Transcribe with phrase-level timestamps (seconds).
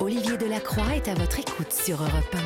[0.00, 2.36] Olivier Delacroix est à votre écoute sur Europe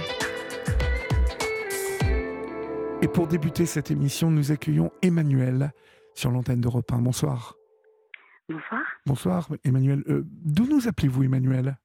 [3.02, 5.72] Et pour débuter cette émission, nous accueillons Emmanuel
[6.14, 6.98] sur l'antenne d'Europe 1.
[6.98, 7.54] Bonsoir.
[8.48, 8.82] Bonsoir.
[9.06, 10.02] Bonsoir, Emmanuel.
[10.08, 11.78] Euh, D'où nous appelez-vous, Emmanuel?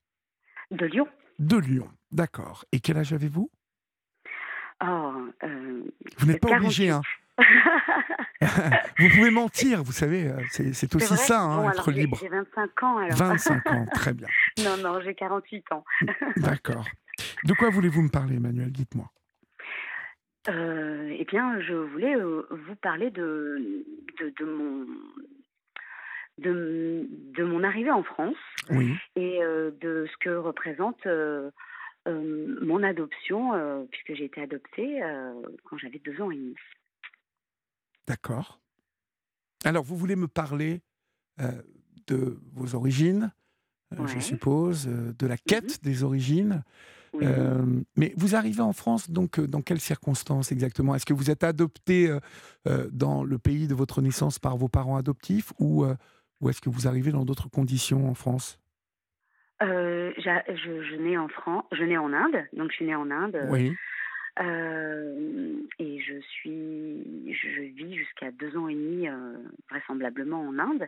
[0.71, 1.07] De Lyon.
[1.39, 2.65] De Lyon, d'accord.
[2.71, 3.49] Et quel âge avez-vous?
[4.83, 5.83] Oh, euh,
[6.17, 6.65] Vous n'êtes pas 48.
[6.65, 7.01] obligé, hein
[8.99, 12.17] Vous pouvez mentir, vous savez, euh, c'est aussi ça, hein, Bon, être alors, libre.
[12.21, 13.17] J'ai 25 ans alors.
[13.17, 14.27] 25 ans, très bien.
[14.63, 15.83] non, non, j'ai 48 ans.
[16.37, 16.85] D'accord.
[17.45, 18.71] De quoi voulez-vous me parler, Emmanuel?
[18.71, 19.09] Dites-moi.
[20.49, 23.85] Euh, eh bien, je voulais euh, vous parler de,
[24.19, 24.85] de, de mon.
[26.39, 27.07] De,
[27.37, 28.35] de mon arrivée en France
[28.71, 31.05] Oui, et euh, de ce que représente
[32.07, 34.99] mon adoption, puisque j'ai été adoptée
[35.63, 36.55] quand j'avais deux ans et demi.
[38.07, 38.59] D'accord.
[39.65, 40.81] Alors, vous voulez me parler
[41.39, 41.61] euh,
[42.07, 43.31] de vos origines,
[43.93, 44.21] euh, je Ouais.
[44.21, 46.63] Suppose, euh, de la quête des origines.
[47.13, 47.25] Oui.
[47.95, 50.95] Mais vous arrivez en France, donc dans quelles circonstances exactement?
[50.95, 52.11] Est-ce que vous êtes adopté
[52.91, 55.85] dans le pays de votre naissance par vos parents adoptifs ou,
[56.41, 58.59] ou est-ce que vous arrivez dans d'autres conditions en France?
[59.61, 63.37] Je nais en France, je nais en Inde, donc je suis née en Inde.
[63.51, 63.75] Oui,
[64.39, 69.37] Euh, et je suis, je vis jusqu'à deux ans et demi euh,
[69.69, 70.87] vraisemblablement en Inde,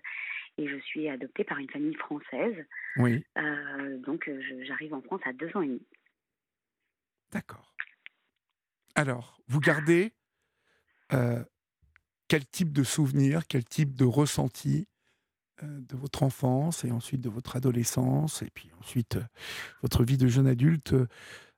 [0.57, 2.65] et je suis adoptée par une famille française.
[2.97, 4.29] oui, Euh, donc
[4.63, 5.85] j'arrive en France à deux ans et demi.
[7.31, 7.73] d'accord.
[8.95, 10.13] Alors, vous gardez
[12.27, 14.87] quel type de souvenir, quel type de ressenti
[15.61, 19.17] de votre enfance et ensuite de votre adolescence et puis ensuite
[19.81, 20.95] votre vie de jeune adulte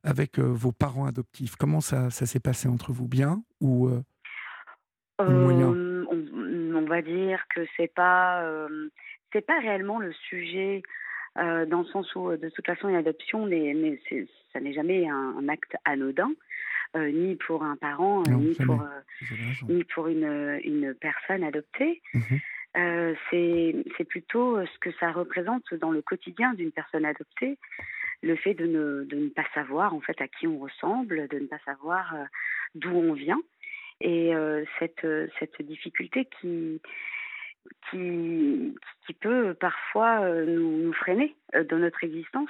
[0.08, 1.55] avec euh, vos parents adoptifs?
[1.55, 3.08] Comment ça, ça s'est passé entre vous?
[3.08, 4.02] Bien ou euh,
[5.19, 5.73] Moyen?
[5.73, 8.44] Euh, on, on va dire que c'est pas,
[9.33, 10.81] c'est pas réellement le sujet.
[11.38, 13.47] euh, dans le sens où, de toute façon, une adoption,
[14.09, 16.31] c'est- ça n'est jamais un, un acte anodin,
[16.95, 19.02] euh, ni pour un parent, Non, ni pour, euh,
[19.69, 22.01] ni pour une, une personne adoptée.
[22.13, 22.39] Mhm.
[23.29, 27.57] C'est plutôt ce que ça représente dans le quotidien d'une personne adoptée,
[28.22, 31.47] le fait de ne, ne pas savoir en fait à qui on ressemble, de ne
[31.47, 32.23] pas savoir euh,
[32.75, 33.41] d'où on vient,
[34.01, 36.81] et euh, cette, euh, cette difficulté qui,
[39.19, 41.35] peut parfois nous, freiner
[41.69, 42.50] dans notre existence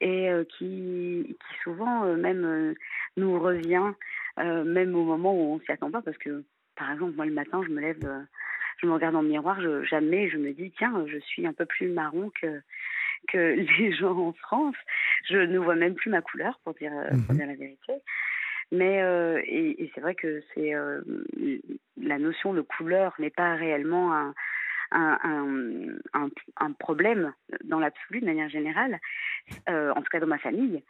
[0.00, 2.74] et qui, souvent même
[3.16, 3.92] nous revient
[4.36, 6.02] même au moment où on s'y attend pas.
[6.02, 6.42] Parce que
[6.76, 8.26] par exemple moi le matin je me lève
[8.78, 11.66] je me regarde dans le miroir jamais je me dis tiens je suis un peu
[11.66, 12.60] plus marron que
[13.28, 13.38] que
[13.78, 14.76] les gens en France
[15.28, 17.36] je ne vois même plus ma couleur pour dire euh, pour Mhm.
[17.36, 17.92] dire la vérité
[18.70, 21.02] mais euh, et, et c'est vrai que c'est euh,
[22.00, 24.34] la notion de couleur n'est pas réellement un
[24.94, 26.28] un, un, un,
[26.58, 27.32] un problème
[27.64, 28.98] dans l'absolu de manière générale,
[29.70, 30.82] euh, en tout cas dans ma famille.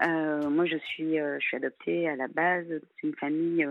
[0.00, 2.64] Moi, je suis, je suis adoptée à la base
[3.02, 3.68] d'une famille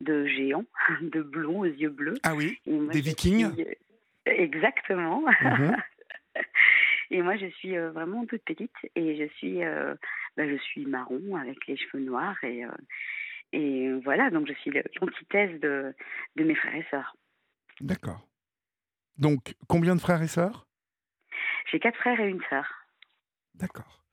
[0.00, 0.64] de géants,
[1.00, 2.14] de blonds aux yeux bleus.
[2.22, 3.66] Ah oui moi, Des Vikings suis-
[4.26, 5.24] Exactement.
[5.42, 5.76] Mhm.
[7.10, 9.94] Et moi, je suis euh, vraiment toute petite et je suis, euh,
[10.36, 12.70] bah, je suis marron avec les cheveux noirs et, euh,
[13.52, 15.94] et voilà, donc je suis l'antithèse de,
[16.36, 17.16] de mes frères et sœurs.
[17.80, 18.26] D'accord.
[19.18, 20.66] Donc, combien de frères et sœurs?
[21.70, 22.66] J'ai quatre frères et une sœur,
[23.54, 24.04] D'accord.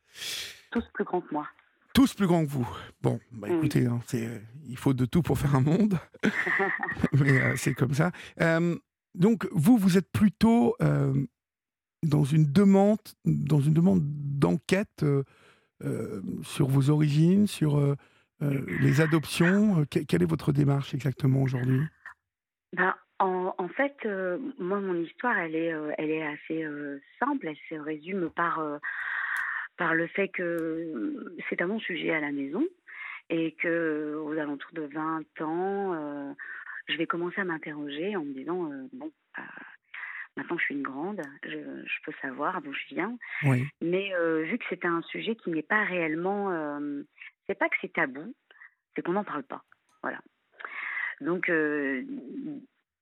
[0.71, 1.47] tous plus grands que moi.
[1.93, 2.67] Tous plus grands que vous.
[3.01, 3.57] Bon, bah, Oui.
[3.57, 5.99] écoutez, hein, c'est, euh, il faut de tout pour faire un monde.
[7.13, 8.11] Mais euh, c'est comme ça.
[8.41, 8.75] Euh,
[9.13, 10.75] donc, vous, vous êtes plutôt
[12.03, 15.23] dans une demande, dans une demande d'enquête euh,
[15.83, 17.95] euh, sur vos origines, sur euh,
[18.41, 19.85] les adoptions.
[19.85, 21.81] Que- quelle est votre démarche exactement aujourd'hui?
[22.73, 23.95] Ben, en, fait,
[24.59, 26.67] moi, mon histoire, elle est, elle est assez
[27.19, 27.47] simple.
[27.47, 28.61] Elle se résume par,
[29.77, 32.63] par le fait que c'est un bon sujet à la maison
[33.29, 36.35] et que aux alentours de 20 ans,
[36.89, 39.09] je vais commencer à m'interroger en me disant bon,
[40.37, 43.17] maintenant je suis une grande, je, je peux savoir d'où je viens.
[43.43, 43.65] Oui.
[43.81, 47.03] Mais euh, vu que c'est un sujet qui n'est pas réellement, euh,
[47.47, 48.33] c'est pas que c'est tabou,
[48.95, 49.63] c'est qu'on n'en parle pas.
[50.01, 50.19] Voilà.
[51.21, 52.03] Donc, euh,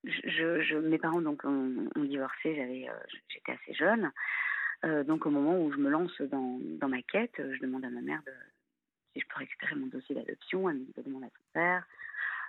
[0.03, 2.55] je, je- mes parents donc ont, ont divorcé.
[2.55, 2.93] J'avais, euh,
[3.29, 4.11] j'étais assez jeune.
[5.05, 8.01] Donc, au moment où je me lance dans, dans ma quête, je demande à ma
[8.01, 8.31] mère de,
[9.13, 10.67] si je peux récupérer mon dossier d'adoption.
[10.69, 11.87] Elle me dit de demander à son père.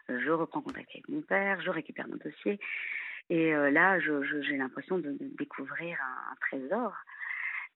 [0.08, 1.60] Je reprends contact avec mon père.
[1.60, 2.58] Je récupère mon dossier.
[3.30, 6.94] Et euh, là, j'ai l'impression de, découvrir un, trésor.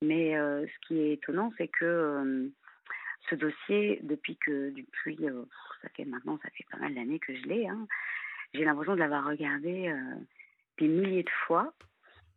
[0.02, 2.48] Mais euh, ce qui est étonnant, c'est que euh,
[3.30, 5.18] ce dossier, depuis que depuis
[5.82, 7.86] ça fait maintenant ça fait pas mal d'années que je l'ai, hein,
[8.52, 9.92] j'ai l'impression de l'avoir regardé
[10.78, 11.72] des milliers de fois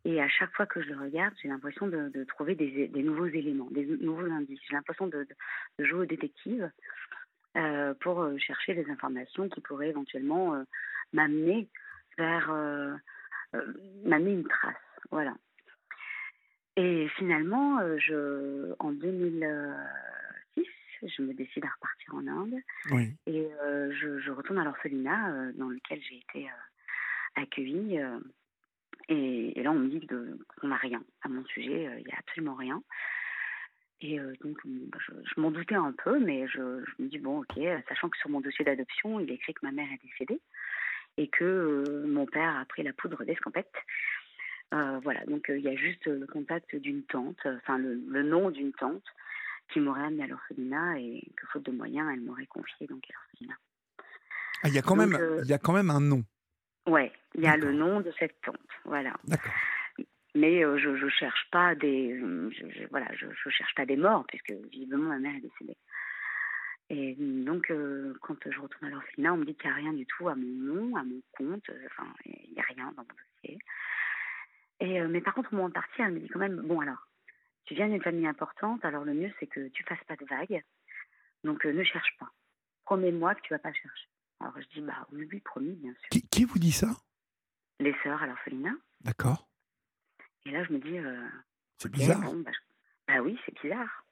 [0.04, 3.68] Et à chaque fois que je le regarde, j'ai l'impression de, trouver des, nouveaux éléments,
[3.70, 4.58] des nouveaux indices.
[4.68, 5.26] J'ai l'impression de,
[5.78, 6.70] jouer au détective
[8.00, 10.64] pour chercher des informations qui pourraient éventuellement
[11.12, 11.68] m'amener
[12.20, 12.52] vers
[14.04, 14.74] m'amener une trace.
[15.10, 15.34] Voilà.
[16.76, 20.64] Et finalement, je, en 2006,
[21.02, 22.54] je me décide à repartir en Inde.
[23.26, 26.48] Et je, retourne à l'orphelinat dans lequel j'ai été
[27.36, 28.00] accueillie.
[29.08, 32.54] Et, là, on me dit qu'on n'a rien à mon sujet, il n'y a absolument
[32.54, 32.82] rien.
[34.02, 36.60] Et donc, bah, je, m'en doutais un peu, mais je,
[36.98, 39.72] me dis, bon, ok, sachant que sur mon dossier d'adoption, il est écrit que ma
[39.72, 40.40] mère est décédée
[41.20, 43.74] et que mon père a pris la poudre d'escampette.
[44.70, 49.04] voilà, donc il y a juste le contact d'une tante, enfin le, nom d'une tante
[49.70, 53.12] qui m'aurait amené à l'orphelinat et que faute de moyens, elle m'aurait confié donc à
[53.12, 53.58] l'orphelinat.
[54.62, 56.24] Ah, il y a quand même, il y a quand même un nom.
[56.86, 59.14] Ouais, il y a le nom de cette tante, voilà.
[59.24, 59.52] D'accord
[60.34, 64.24] mais euh, je ne cherche pas des je, voilà je, je, cherche pas des morts
[64.28, 65.76] puisque visiblement ma mère est décédée
[66.90, 69.92] et donc euh, quand je retourne à l'orphelinat on me dit qu'il n'y a rien
[69.92, 73.08] du tout à mon nom à mon compte enfin il n'y a rien dans mon
[73.08, 73.58] dossier
[74.80, 76.80] et euh, mais par contre au moment de partir elle me dit quand même bon
[76.80, 77.08] alors
[77.64, 80.62] tu viens d'une famille importante alors le mieux c'est que tu fasses pas de vagues
[81.44, 82.30] donc ne cherche pas
[82.84, 84.08] promets-moi que tu vas pas chercher
[84.40, 86.88] alors je dis bah oui oui promis bien sûr qui, qui vous dit ça?
[87.78, 89.50] Les sœurs à l'orphelinat d'accord
[90.46, 90.98] et là, je me dis.
[90.98, 91.28] Euh,
[91.78, 92.20] c'est bizarre.
[92.20, 92.50] Bah,
[93.08, 94.04] bah, oui, c'est bizarre.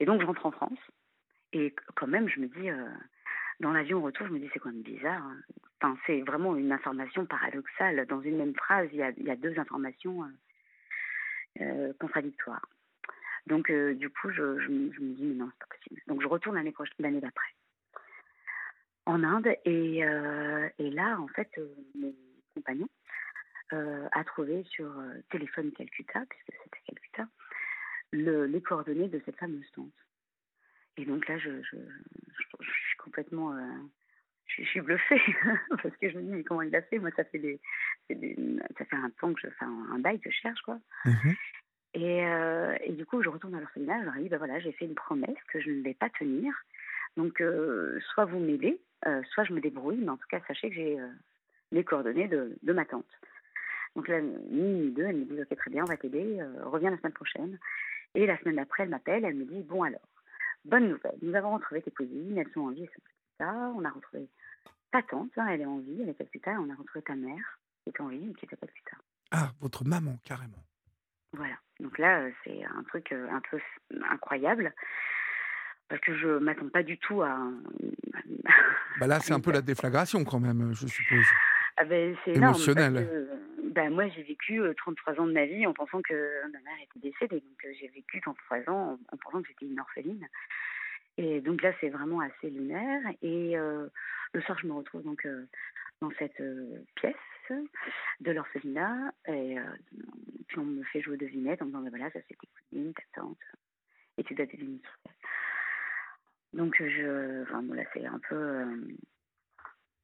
[0.00, 0.78] Et donc, je rentre en France.
[1.52, 2.70] Et quand même, je me dis.
[2.70, 2.88] Euh,
[3.60, 5.22] dans l'avion retour, je me dis, c'est quand même bizarre.
[5.22, 5.36] Hein.
[5.80, 8.06] Enfin, c'est vraiment une information paradoxale.
[8.06, 10.24] Dans une même phrase, il y a, deux informations
[11.60, 12.66] euh, contradictoires.
[13.46, 16.00] Donc, du coup, je, me dis, mais non, c'est pas possible.
[16.08, 17.50] Donc, je retourne l'année l'année d'après
[19.06, 19.54] en Inde.
[19.64, 20.00] Et,
[20.78, 21.50] là, en fait,
[21.94, 22.12] mon
[22.54, 22.88] compagnon
[23.72, 27.26] euh, a trouvé sur euh, téléphone Calcutta, puisque c'était Calcutta,
[28.10, 29.88] le, les coordonnées de cette fameuse tante.
[30.96, 31.76] Et donc là, je, je,
[32.60, 33.54] je, suis complètement.
[33.54, 33.60] Euh,
[34.46, 35.20] je, suis bluffée,
[35.82, 36.98] parce que je me dis, mais comment il a fait?
[36.98, 37.60] Moi, ça fait, des,
[38.08, 40.78] ça fait un temps que je fais un, bail que je cherche, quoi.
[41.04, 41.34] Mhm.
[41.94, 42.22] Et,
[42.84, 44.94] et, du coup, je retourne à l'orphelinat, je leur dis, ben voilà, j'ai fait une
[44.94, 46.54] promesse que je ne vais pas tenir.
[47.18, 47.42] Donc,
[48.12, 48.80] soit vous m'aidez,
[49.30, 50.98] soit je me débrouille, mais en tout cas, sachez que j'ai
[51.70, 53.04] les coordonnées de, de ma tante.
[53.96, 56.90] Donc là, ni deux, elle me dit ok très bien, on va t'aider, euh, reviens
[56.90, 57.58] la semaine prochaine.
[58.14, 60.00] Et la semaine d'après, elle m'appelle, elle me dit bon alors,
[60.64, 62.88] bonne nouvelle, nous avons retrouvé tes cousines, elles sont en vie,
[63.38, 64.28] ça, on a retrouvé
[64.90, 67.14] ta tante, hein, elle est en vie, elle est plus tard, on a retrouvé ta
[67.14, 69.00] mère qui est en vie et qui était plus tard.
[69.30, 70.62] Ah, votre maman carrément.
[71.32, 71.54] Voilà.
[71.80, 73.58] Donc là, euh, c'est un truc euh, un peu
[74.10, 74.72] incroyable
[75.88, 77.38] parce que je m'attends pas du tout à.
[79.00, 81.26] bah là, c'est un peu la déflagration quand même, je suppose.
[81.76, 83.28] Ah ben, c'est émotionnel.
[83.72, 87.10] Ben, moi, j'ai vécu 33 ans de ma vie en pensant que ma mère était
[87.10, 87.40] décédée.
[87.40, 90.28] Donc, j'ai vécu 33 ans en, pensant que j'étais une orpheline.
[91.16, 93.00] Et donc là, c'est vraiment assez lunaire.
[93.22, 95.26] Et le soir, je me retrouve donc
[96.02, 96.42] dans cette
[96.96, 97.16] pièce
[98.20, 99.12] de l'orphelinat.
[99.28, 99.56] Et
[100.48, 102.48] puis, on me fait jouer aux devinettes en me disant, ben voilà, ça c'est tes
[102.48, 103.38] cousines, ta tante.
[104.18, 105.10] Et tu dois deviner qui
[106.52, 108.66] Donc, je, enfin, là, c'est un peu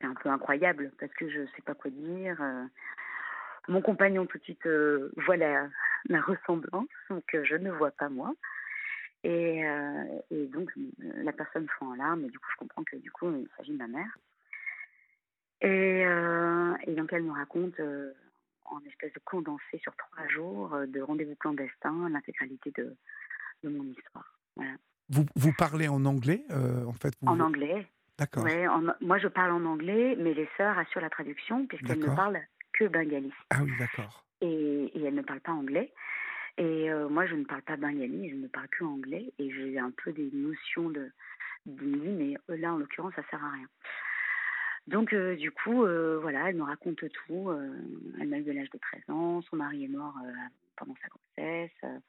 [0.00, 2.40] c'est un peu incroyable parce que je sais pas quoi dire.
[3.68, 3.72] Euh.
[3.72, 5.68] Mon compagnon tout de suite euh, voit la,
[6.26, 8.34] ressemblance, donc euh, je ne vois pas moi.
[9.24, 9.64] Et,
[10.30, 10.70] et, donc
[11.00, 13.72] la personne fond en larmes, et du coup je comprends que du coup il s'agit
[13.72, 14.16] de ma mère.
[15.60, 16.02] Et,
[16.88, 17.80] et donc elle me raconte
[18.66, 22.94] en espèce de condensé sur trois jours de rendez-vous clandestin l'intégralité de,
[23.64, 24.38] de, mon histoire.
[25.08, 26.44] Vous, vous parlez en anglais
[26.87, 28.44] en fait En anglais, D'accord.
[28.44, 28.66] Ouais,
[29.00, 32.40] moi, je parle en anglais, mais les sœurs assurent la traduction puisqu'elles ne parlent
[32.78, 33.32] que bengali.
[33.50, 34.25] Ah oui, d'accord.
[34.40, 35.92] Et, et, elles ne parlent pas anglais.
[36.58, 39.32] Et euh, moi, je ne parle pas bengali, je ne parle que anglais.
[39.38, 41.11] Et j'ai un peu des notions de
[41.66, 43.68] d'hindi, mais euh, là, en l'occurrence, ça sert à rien.
[44.87, 45.85] Donc, euh, du coup,
[46.23, 47.50] voilà, elle me raconte tout.
[48.20, 50.14] elle a eu de l'âge de 13 ans, son mari est mort
[50.76, 52.00] pendant sa grossesse.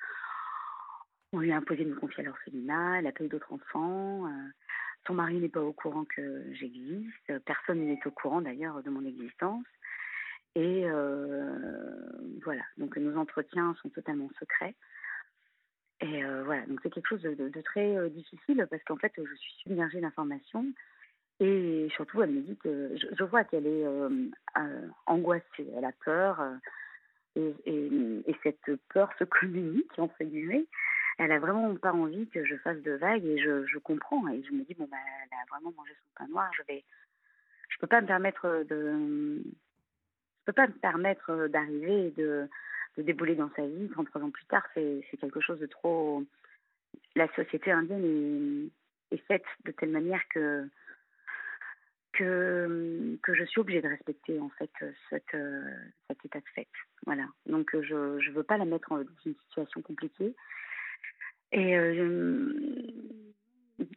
[1.33, 4.31] on lui a imposé de me confier à l'orphelinat, elle a pas eu d'autres enfants.
[5.05, 7.37] Son mari n'est pas au courant que j'existe.
[7.45, 9.65] Personne n'est au courant d'ailleurs de mon existence.
[10.55, 12.11] Et euh,
[12.43, 14.75] voilà, donc nos entretiens sont totalement secrets.
[16.01, 19.35] Et euh, voilà, donc c'est quelque chose de, très euh, difficile parce qu'en fait, je
[19.35, 20.65] suis submergée d'informations.
[21.41, 23.85] Et surtout, elle me dit que je, vois qu'elle est
[25.05, 26.43] angoissée, elle a peur.
[27.35, 30.65] Et, et, cette peur se communique, entre guillemets
[31.19, 34.53] elle a vraiment pas envie que je fasse de vagues et je, comprends et je
[34.53, 36.83] me dis bon bah elle a vraiment mangé son pain noir je vais
[37.67, 39.43] je peux pas me permettre de
[40.49, 42.49] peux pas me permettre d'arriver et de
[42.97, 46.23] débouler dans sa vie 33 ans plus tard, c'est quelque chose de trop.
[47.15, 48.71] La société indienne
[49.11, 50.67] est, faite de telle manière que,
[52.13, 54.71] que, je suis obligée de respecter en fait
[55.09, 55.37] cette,
[56.07, 56.67] cet état de fait.
[57.05, 57.27] Voilà.
[57.45, 60.35] Donc je ne veux pas la mettre dans une situation compliquée.
[61.51, 62.53] Et euh,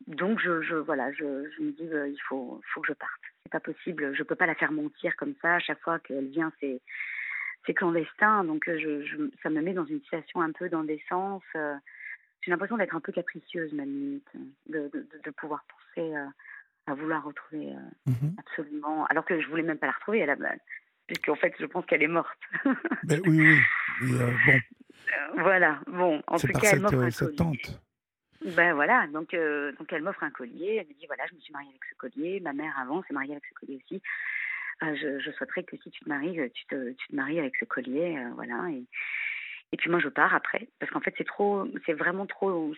[0.06, 3.31] donc je, voilà, je, me dis euh, il faut, faut que je parte.
[3.44, 4.14] C'est pas possible.
[4.14, 5.56] Je peux pas la faire mentir comme ça.
[5.56, 6.80] À chaque fois qu'elle vient, c'est
[7.66, 8.44] c'est clandestin.
[8.44, 11.42] Donc je, je, ça me met dans une situation un peu d'indécence.
[11.56, 11.74] Euh,
[12.40, 14.28] j'ai l'impression d'être un peu capricieuse, ma limite,
[14.68, 16.12] de, de, de pouvoir penser
[16.86, 17.72] à vouloir retrouver
[18.06, 19.06] mmh absolument.
[19.06, 20.58] Alors que je voulais même pas la retrouver à la base,
[21.06, 22.38] puisqu'en fait, je pense qu'elle est morte.
[23.04, 23.58] ben, oui, oui.
[24.02, 24.60] Et, bon,
[25.42, 27.80] voilà, bon, en tout cas, elle m'offre un cette tante.
[28.44, 30.76] Ben voilà, donc, euh, donc elle m'offre un collier.
[30.80, 32.40] Elle me dit voilà, je me suis mariée avec ce collier.
[32.40, 34.02] Ma mère avant s'est mariée avec ce collier aussi.
[34.82, 37.54] Euh, je, je, souhaiterais que si tu te maries, tu te, tu te maries avec
[37.56, 38.68] ce collier, euh, voilà.
[38.70, 38.84] Et,
[39.72, 42.74] et puis moi je pars après, parce qu'en fait c'est trop, c'est vraiment trop,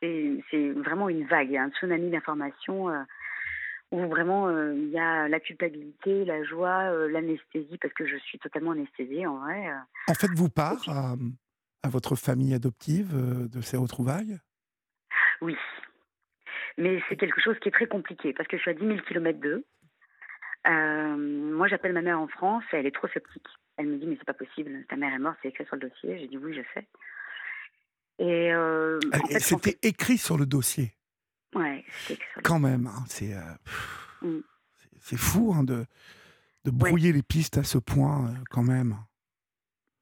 [0.00, 2.88] c'est vraiment une vague, un tsunami d'informations
[3.90, 8.72] où vraiment il y a la culpabilité, la joie, l'anesthésie, parce que je suis totalement
[8.72, 9.66] anesthésiée en vrai.
[10.08, 10.84] En fait, vous part
[11.86, 14.38] à votre famille adoptive euh, de ces retrouvailles?
[15.40, 15.56] Oui.
[16.78, 18.98] Mais c'est quelque chose qui est très compliqué parce que je suis à 10 000
[19.06, 19.64] km d'eux.
[20.66, 23.46] Euh, moi, j'appelle ma mère en France et elle est trop sceptique.
[23.76, 25.88] Elle me dit Mais c'est pas possible, ta mère est morte, c'est écrit sur le
[25.88, 26.18] dossier.
[26.18, 26.86] J'ai dit Oui, je sais.
[28.18, 28.98] Et euh,
[29.38, 30.92] c'était écrit sur le dossier.
[31.54, 31.84] Ouais,
[32.42, 33.34] Quand même, hein, c'est
[34.20, 34.40] mm.
[35.00, 35.86] c'est fou hein, de,
[36.64, 38.96] de brouiller les pistes à ce point, quand même.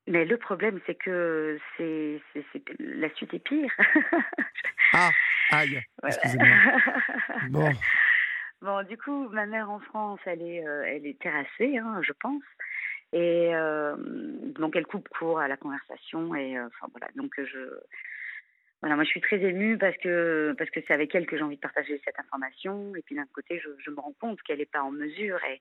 [0.07, 2.21] Mais le problème, c'est que c'est,
[2.79, 3.71] la suite est pire.
[4.93, 5.11] ah,
[5.51, 6.47] aïe, excusez-moi.
[7.51, 7.71] Bon.
[8.65, 12.13] Bon, du coup, ma mère en France, elle est, euh, elle est terrassée, hein, je
[12.13, 12.43] pense.
[13.13, 13.95] Et euh,
[14.59, 16.35] donc, elle coupe court à la conversation.
[16.35, 17.09] Et euh, enfin, voilà.
[17.15, 17.59] Donc, je.
[18.81, 21.43] Voilà, moi, je suis très émue parce que parce que c'est avec elle que j'ai
[21.43, 22.95] envie de partager cette information.
[22.97, 25.61] Et puis, d'un côté, je, je, me rends compte qu'elle n'est pas en mesure et,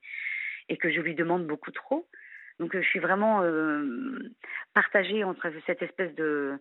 [0.70, 2.08] et que je lui demande beaucoup trop.
[2.60, 3.42] Donc, je suis vraiment
[4.74, 6.58] partagée entre cette espèce de,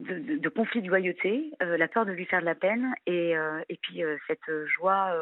[0.00, 3.34] de, conflit de loyauté, la peur de lui faire de la peine, et,
[3.68, 5.12] et puis cette joie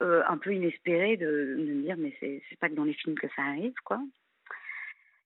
[0.00, 3.42] un peu inespérée de, me dire mais c'est pas que dans les films que ça
[3.42, 4.00] arrive, quoi.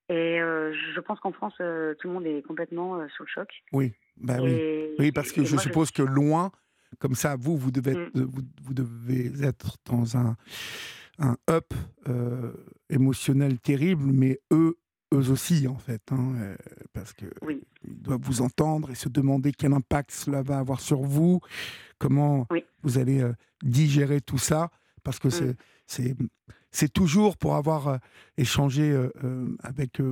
[0.08, 3.48] Et je pense qu'en France, tout le monde est complètement sous le choc.
[3.72, 4.90] Oui, bah oui.
[4.98, 6.50] oui, parce que je suppose que loin,
[6.98, 8.10] comme ça, vous, vous devez, mmh.
[8.14, 10.36] vous, vous devez être dans un
[11.18, 11.74] un up
[12.08, 12.52] euh,
[12.90, 14.78] émotionnel terrible, mais eux,
[15.12, 16.56] eux aussi, en fait, hein, euh,
[16.92, 17.26] parce que
[17.84, 21.40] doivent vous entendre et se demander quel impact cela va avoir sur vous,
[21.98, 22.46] comment
[22.82, 23.32] vous allez euh,
[23.62, 24.70] digérer tout ça,
[25.02, 25.54] parce que mm.
[25.86, 26.16] c'est
[26.70, 27.98] c'est toujours pour avoir
[28.36, 28.94] échangé
[29.62, 30.02] avec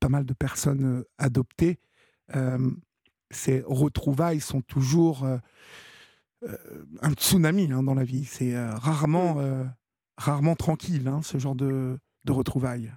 [0.00, 1.78] pas mal de personnes adoptées,
[3.30, 5.26] ces retrouvailles sont toujours
[7.02, 8.24] un tsunami hein, dans la vie.
[8.24, 9.70] C'est rarement mm
[10.20, 11.98] rarement tranquille, hein, ce genre de,
[12.28, 12.92] retrouvailles.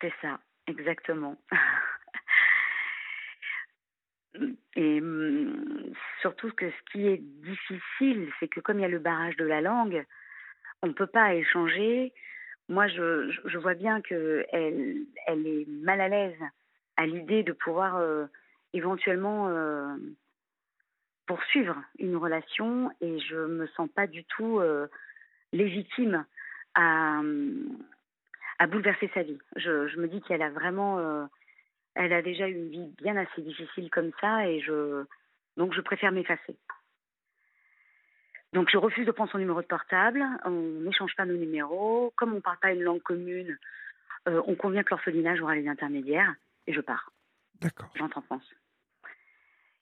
[0.00, 1.36] C'est ça, exactement.
[4.76, 8.98] Et mm, surtout que ce qui est difficile, c'est que comme il y a le
[8.98, 10.04] barrage de la langue,
[10.82, 12.12] on ne peut pas échanger.
[12.68, 16.38] Moi, je, vois bien qu'elle elle est mal à l'aise
[16.96, 18.26] à l'idée de pouvoir euh,
[18.72, 19.96] éventuellement euh,
[21.26, 24.88] poursuivre une relation et je me sens pas du tout euh,
[25.52, 26.24] légitime
[26.74, 27.20] à,
[28.58, 29.38] à bouleverser sa vie.
[29.56, 31.24] Je, je me dis qu'elle a vraiment, euh,
[31.94, 35.04] elle a déjà eu une vie bien assez difficile comme ça, et je,
[35.56, 36.56] donc je préfère m'effacer.
[38.52, 42.32] Donc je refuse de prendre son numéro de portable, on n'échange pas nos numéros, comme
[42.32, 43.58] on ne parle pas une langue commune,
[44.28, 46.34] euh, on convient que l'orphelinage aura les intermédiaires,
[46.66, 47.12] et je pars.
[47.60, 47.90] D'accord.
[47.96, 48.54] J'entre en France.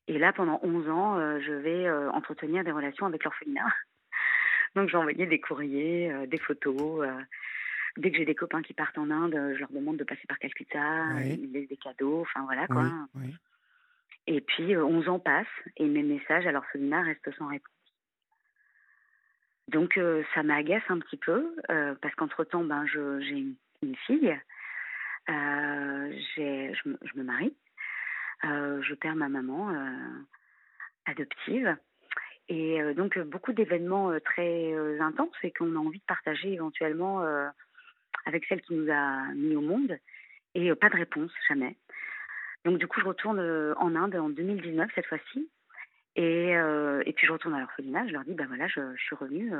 [0.08, 3.66] Et là, pendant 11 ans, euh, je vais entretenir des relations avec l'orphelinat.
[4.76, 7.08] Donc j'ai envoyé des courriers, euh, des photos.
[7.08, 7.20] Euh,
[7.96, 10.38] dès que j'ai des copains qui partent en Inde, je leur demande de passer par
[10.38, 12.84] Calcutta, ils me laissent des cadeaux, enfin voilà quoi.
[14.26, 15.46] Et puis 11 euh, ans passent
[15.78, 17.72] et mes messages à l'orphelinat restent sans réponse.
[19.68, 19.98] Donc
[20.34, 21.56] ça m'agace un petit peu
[22.00, 23.46] parce qu'entre-temps, ben, j'ai
[23.82, 24.38] une, fille,
[25.26, 27.56] je, je, me marie,
[28.44, 29.74] je perds ma maman
[31.06, 31.76] adoptive.
[32.48, 36.52] Et euh, donc, beaucoup d'événements euh, très euh, intenses et qu'on a envie de partager
[36.52, 37.24] éventuellement
[38.24, 39.98] avec celle qui nous a mis au monde.
[40.54, 41.76] Et pas de réponse, jamais.
[42.64, 43.40] Donc, du coup, je retourne
[43.76, 45.48] en Inde en 2019, cette fois-ci.
[46.16, 48.06] Et, et, puis, je retourne à l'orphelinat.
[48.08, 49.52] Je leur dis, ben voilà, je, je suis revenue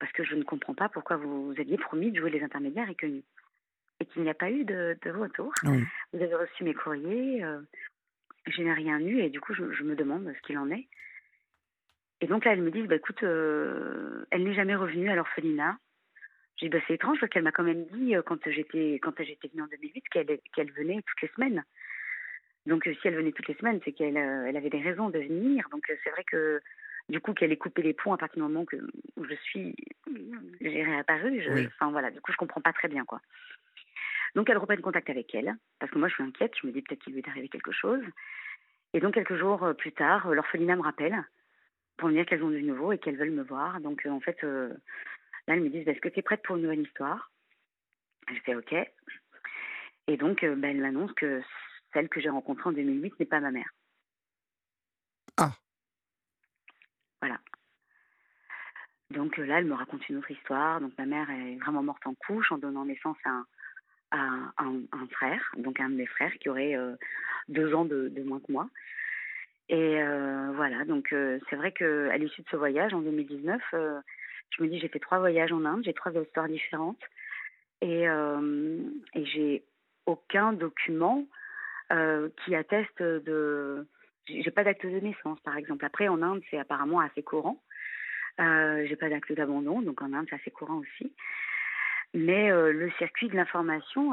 [0.00, 2.94] parce que je ne comprends pas pourquoi vous, aviez promis de jouer les intermédiaires et
[2.94, 3.22] que, et
[4.00, 5.52] et qu'il n'y a pas eu de, de retour.
[5.64, 5.84] Oui.
[6.12, 7.60] Vous avez reçu mes courriers, euh,
[8.46, 10.86] je n'ai rien eu et du coup, je, je me demande ce qu'il en est.
[12.20, 15.76] Et donc là, elles me disent, bah, écoute, euh, elle n'est jamais revenue à l'orphelinat.
[16.56, 19.12] J'ai dit, bah, c'est étrange parce qu'elle m'a quand même dit, euh, quand j'étais quand
[19.18, 21.64] j'étais venue en 2008, qu'elle qu'elle venait toutes les semaines.
[22.66, 25.18] Donc, euh, si elle venait toutes les semaines, c'est qu'elle elle avait des raisons de
[25.18, 25.68] venir.
[25.70, 26.62] Donc, c'est vrai que,
[27.08, 28.76] du coup, qu'elle ait coupé les ponts à partir du moment que,
[29.16, 29.74] où je suis,
[30.60, 31.42] j'ai réapparu.
[31.42, 31.66] Je, Oui.
[31.66, 33.20] Enfin, voilà, du coup, je comprends pas très bien, quoi.
[34.34, 36.52] Donc, elle reprenne contact avec elle, parce que moi, je suis inquiète.
[36.60, 38.02] Je me dis peut-être qu'il lui est arrivé quelque chose.
[38.94, 41.22] Et donc, quelques jours plus tard, l'orphelinat me rappelle
[41.96, 43.80] pour me dire qu'elles ont du nouveau et qu'elles veulent me voir.
[43.80, 44.68] Donc, euh, en fait, euh,
[45.46, 47.30] là, elles me disent, bah, est-ce que tu es prête pour une nouvelle histoire?
[48.28, 48.74] Je fais OK.
[50.06, 51.42] Et donc, euh, bah, elles m'annoncent que
[51.92, 53.70] celle que j'ai rencontrée en 2008 n'est pas ma mère.
[55.36, 55.52] Ah.
[57.20, 57.40] Voilà.
[59.10, 60.80] Donc là, elle me raconte une autre histoire.
[60.80, 63.46] Donc, ma mère est vraiment morte en couche en donnant naissance à un,
[64.56, 66.96] à un, un frère, donc un de mes frères qui aurait euh,
[67.48, 68.68] deux ans de, de moins que moi.
[69.68, 74.00] Et euh, voilà, donc euh, c'est vrai qu'à l'issue de ce voyage en 2019, euh,
[74.50, 77.02] je me dis j'ai fait trois voyages en Inde, j'ai trois histoires différentes
[77.80, 78.06] et,
[79.14, 79.64] j'ai
[80.06, 81.26] aucun document
[81.90, 83.86] qui atteste de.
[84.26, 85.84] J'ai pas d'acte de naissance par exemple.
[85.84, 87.62] Après en Inde c'est apparemment assez courant.
[88.38, 91.12] J'ai pas d'acte d'abandon, donc en Inde c'est assez courant aussi.
[92.12, 94.12] Mais le circuit de l'information,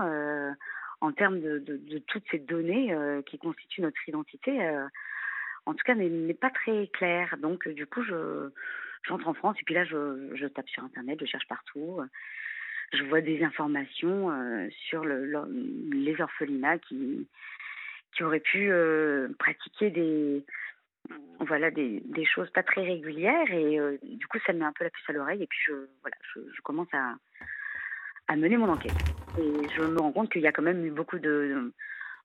[1.02, 4.60] en termes de, toutes ces données qui constituent notre identité,
[5.66, 7.38] en tout cas, n'est pas très clair.
[7.40, 8.50] Donc, euh, du coup, je
[9.08, 12.00] j'entre en France et puis là, je, tape sur Internet, je cherche partout.
[12.00, 12.06] euh,
[12.94, 15.48] Je vois des informations euh, sur le, le-
[15.94, 17.28] les orphelinats qui,
[18.14, 18.72] qui auraient pu
[19.40, 20.46] pratiquer des,
[21.40, 23.52] voilà, des, choses pas très régulières.
[23.52, 25.44] Et du coup, ça me met un peu la puce à l'oreille.
[25.44, 28.94] Et puis, je, voilà, je, commence à mener mon enquête.
[29.40, 31.72] Et je me rends compte qu'il y a quand même eu beaucoup de,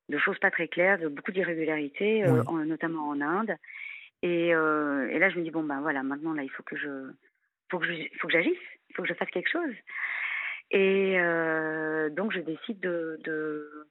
[0.08, 2.66] de choses pas très claires, de beaucoup d'irrégularités, euh, Oui.
[2.66, 3.56] notamment en Inde.
[4.22, 6.76] Et, euh, et là, je me dis bon ben voilà, maintenant là, il faut que
[6.76, 7.10] je,
[7.70, 9.74] faut que je, faut que j'agisse, il faut que je fasse quelque chose.
[10.70, 13.86] Et euh, donc, je décide de, de,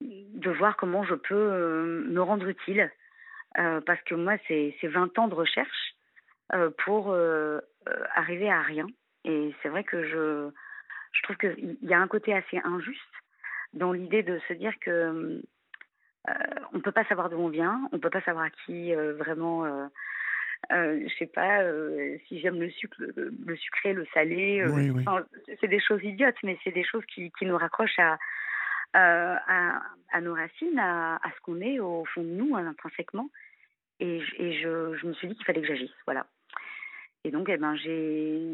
[0.00, 2.90] de voir comment je peux me rendre utile,
[3.54, 5.94] parce que moi, c'est c'est 20 ans de recherche
[6.84, 7.14] pour
[8.14, 8.86] arriver à rien.
[9.24, 10.50] Et c'est vrai que je,
[11.12, 13.00] je trouve qu'il y a un côté assez injuste
[13.72, 15.40] dans l'idée de se dire que
[16.28, 16.32] euh,
[16.72, 18.94] on ne peut pas savoir d'où on vient, on ne peut pas savoir à qui
[18.94, 19.86] euh, vraiment, euh,
[20.72, 21.62] euh, je sais pas,
[22.26, 24.64] si j'aime le sucre, le, le sucré, le salé.
[24.66, 25.04] Oui, oui.
[25.06, 25.24] enfin,
[25.60, 28.18] c'est des choses idiotes, mais c'est des choses qui, qui nous raccrochent à,
[28.92, 29.80] à,
[30.12, 33.30] à nos racines, à, à ce qu'on est au fond de nous, hein, intrinsèquement.
[34.00, 36.26] Et, je- et je, je me suis dit qu'il fallait que j'agisse, voilà.
[37.24, 38.52] Et donc, eh ben, j'ai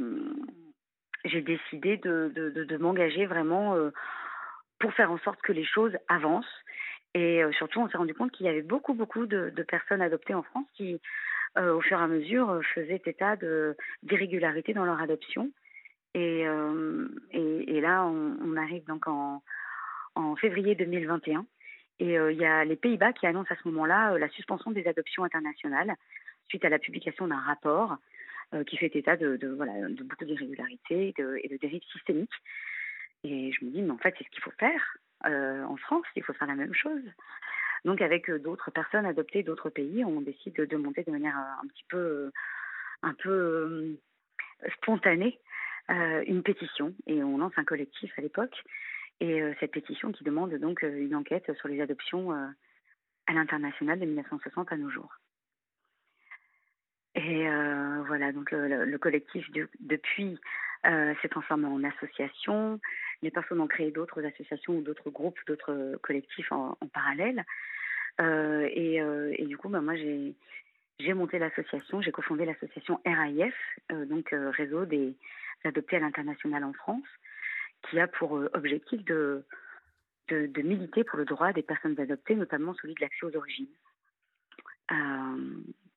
[1.40, 3.76] décidé de, de, de, de m'engager vraiment
[4.78, 6.64] pour faire en sorte que les choses avancent.
[7.14, 10.34] Et euh, surtout, on s'est rendu compte qu'il y avait beaucoup, beaucoup de, personnes adoptées
[10.34, 11.00] en France qui,
[11.56, 13.36] euh, au fur et à mesure, euh, faisaient état
[14.02, 15.50] d'irrégularités dans leur adoption.
[16.14, 19.42] Et, là, on, arrive donc en,
[20.36, 21.46] février 2021.
[21.98, 25.24] Et il y a les Pays-Bas qui annoncent à ce moment-là la suspension des adoptions
[25.24, 25.94] internationales
[26.48, 27.96] suite à la publication d'un rapport
[28.66, 29.36] qui fait état de,
[30.02, 32.32] beaucoup d'irrégularités et de dérives systémiques.
[33.28, 36.04] Et je me dis, mais en fait, c'est ce qu'il faut faire euh, en France,
[36.14, 37.02] il faut faire la même chose.
[37.84, 41.62] Donc, avec euh, d'autres personnes adoptées d'autres pays, on décide de monter de manière euh,
[41.64, 42.30] un petit peu,
[43.02, 43.96] un peu
[44.74, 45.38] spontanée
[45.88, 46.94] une pétition.
[47.06, 48.62] Et on lance un collectif à l'époque.
[49.20, 54.72] Et cette pétition qui demande donc une enquête sur les adoptions à l'international de 1960
[54.72, 55.14] à nos jours.
[57.14, 57.48] Et
[58.08, 60.38] voilà, donc le, le- le collectif de- depuis
[60.84, 62.80] s'est transformé en association.
[63.22, 67.44] Les personnes ont créé d'autres associations ou d'autres groupes, d'autres euh, collectifs en, en parallèle.
[68.20, 73.54] Euh, et, euh, et du coup, bah, moi, j'ai monté l'association, j'ai cofondé l'association RAIF,
[73.92, 75.14] euh, donc Réseau des
[75.64, 77.04] adoptés à l'international en France,
[77.82, 79.44] qui a pour objectif de,
[80.28, 83.68] de, de militer pour le droit des personnes adoptées, notamment celui de l'accès aux origines.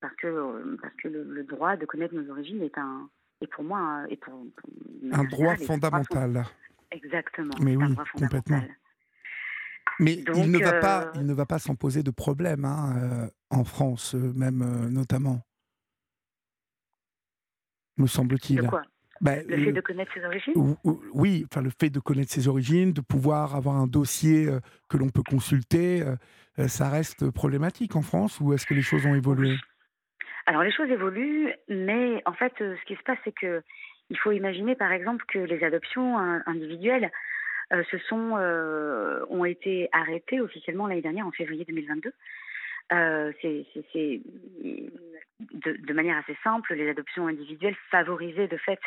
[0.02, 3.10] Parce que, parce que le, le droit de connaître nos origines est, un,
[3.42, 4.34] est pour moi un, est pour,
[5.12, 6.44] Un droit fondamental.
[6.92, 7.56] Exactement.
[7.62, 8.64] Mais oui, complètement.
[10.00, 12.64] Mais Donc, il, ne va pas, euh, il ne va pas s'en poser de problème
[12.64, 15.42] hein, euh, en France, euh, même euh, notamment.
[17.98, 18.62] Me semble-t-il.
[18.62, 18.82] De quoi?
[19.22, 20.54] Ben, Le fait euh, de connaître ses origines?
[20.56, 24.48] ou- ou- Oui, enfin le fait de connaître ses origines, de pouvoir avoir un dossier
[24.48, 26.16] euh, que l'on peut consulter, euh,
[26.60, 29.58] euh, ça reste problématique en France ou est-ce que les choses ont évolué?
[30.46, 33.62] Alors les choses évoluent, mais en fait, euh, ce qui se passe, c'est que
[34.10, 37.12] il faut imaginer, par exemple, que les adoptions hein, individuelles
[37.92, 38.34] se sont,
[39.30, 42.12] ont été arrêtés officiellement l'année dernière en février 2022.
[42.90, 44.22] c'est
[45.40, 48.80] de, manière assez simple, les adoptions individuelles favorisaient de fait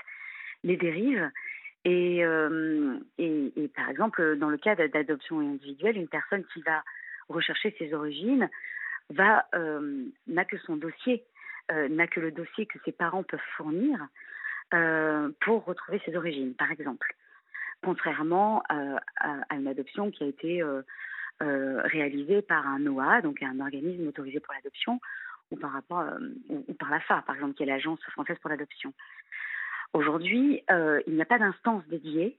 [0.65, 1.31] les dérives.
[1.85, 2.25] Et,
[3.75, 6.83] par exemple, dans le cas d'adoption individuelle, une personne qui va
[7.29, 8.49] rechercher ses origines
[9.11, 11.25] n'a que son dossier,
[11.71, 13.99] n'a que le dossier que ses parents peuvent fournir
[15.41, 17.15] pour retrouver ses origines, par exemple.
[17.83, 20.63] Contrairement à, à, une adoption qui a été
[21.41, 25.01] réalisée par un OA, donc un organisme autorisé pour l'adoption,
[25.51, 26.05] ou par rapport
[26.49, 28.93] ou, par la FA, par exemple, qui est l'agence française pour l'adoption.
[29.93, 32.39] Aujourd'hui, euh, il n'y a pas d'instance dédiée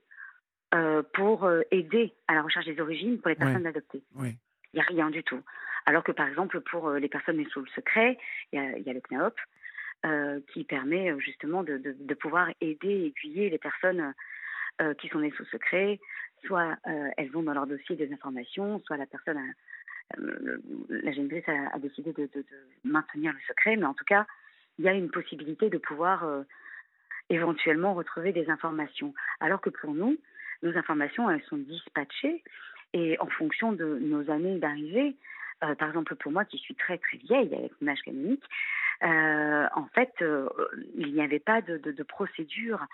[0.74, 4.02] euh, pour euh, aider à la recherche des origines pour les personnes adoptées.
[4.74, 5.39] Il n'y a rien du tout.
[5.86, 8.17] Alors que par exemple pour les personnes sous le secret,
[8.52, 9.36] il y a, le CNAOP
[10.54, 14.13] qui permet justement de, pouvoir aider aiguiller les personnes
[15.00, 16.00] qui sont nées sous secret.
[16.46, 16.78] Soit
[17.18, 19.39] elles ont dans leur dossier des informations, soit la personne,
[20.18, 22.30] la génitrice a, a décidé de,
[22.84, 24.26] maintenir le secret, mais en tout cas,
[24.78, 26.44] il y a une possibilité de pouvoir
[27.30, 29.13] éventuellement retrouver des informations.
[29.39, 30.18] Alors que pour nous,
[30.62, 32.44] nos informations, elles sont dispatchées
[32.94, 35.16] et en fonction de nos années d'arrivée,
[35.63, 38.44] euh, par exemple pour moi qui suis très très vieille avec mon âge canonique,
[39.01, 40.47] euh, en fait, euh,
[40.95, 42.86] il n'y avait pas de, de, procédure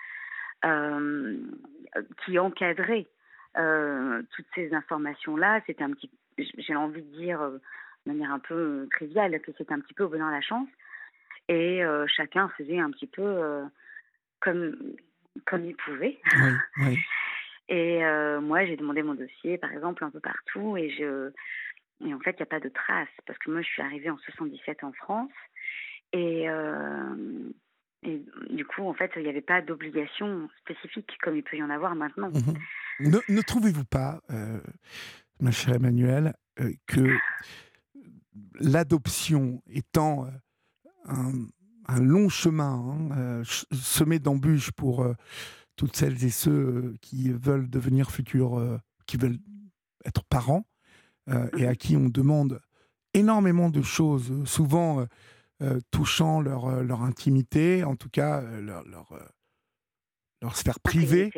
[2.24, 3.06] qui encadrait
[3.54, 5.60] toutes ces informations-là.
[5.66, 7.60] C'était un petit, j'ai envie de dire de
[8.06, 10.68] manière un peu triviale que c'était un petit peu au bonheur de la chance
[11.48, 13.62] et chacun faisait un petit peu
[14.40, 14.76] comme,
[15.46, 16.18] comme il pouvait.
[17.70, 21.30] Et euh, moi, j'ai demandé mon dossier, par exemple, un peu partout, et, je,
[22.04, 24.10] et en fait, il n'y a pas de traces, parce que moi, je suis arrivée
[24.10, 25.30] en 77 en France,
[26.12, 27.50] et, euh,
[28.02, 31.62] et du coup, en fait, il n'y avait pas d'obligation spécifique, comme il peut y
[31.62, 32.30] en avoir maintenant.
[32.30, 33.10] Mhm.
[33.10, 34.60] Ne, ne trouvez-vous pas, euh,
[35.40, 36.34] ma chère Emmanuelle,
[36.86, 37.16] que
[38.60, 40.26] l'adoption étant
[41.06, 41.32] un,
[41.90, 45.14] un long chemin hein, euh, semé d'embûches pour euh,
[45.76, 49.38] toutes celles et ceux euh, qui veulent devenir futurs, qui veulent
[50.04, 50.66] être parents,
[51.56, 52.60] et à qui on demande
[53.14, 55.06] énormément de choses, souvent
[55.90, 58.84] touchant leur, leur intimité, en tout cas leur,
[60.40, 61.30] leur, sphère privée.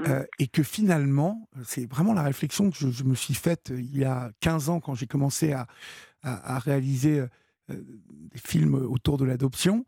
[0.00, 0.22] Mmh.
[0.38, 4.30] et que finalement, c'est vraiment la réflexion que je, me suis faite il y a
[4.38, 5.66] 15 ans quand j'ai commencé à,
[6.22, 7.26] à réaliser euh,
[7.68, 9.86] des films autour de l'adoption,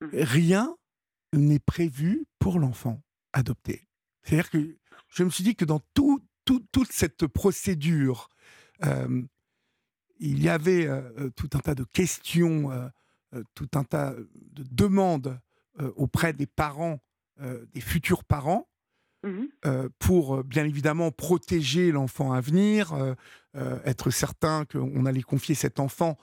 [0.00, 0.06] mmh.
[0.12, 0.76] rien
[1.32, 3.88] n'est prévu pour l'enfant adopté.
[4.22, 4.76] C'est-à-dire que
[5.08, 8.28] je me suis dit que dans tout, toute cette procédure,
[8.84, 9.22] euh,
[10.30, 12.70] il y avait euh, tout un tas de questions,
[13.54, 14.14] tout un tas
[14.52, 15.38] de demandes
[15.96, 17.00] auprès des parents,
[17.40, 18.68] des futurs parents,
[19.24, 19.44] mmh
[19.98, 22.92] pour bien évidemment protéger l'enfant à venir,
[23.54, 26.18] être certain qu'on allait confier cet enfant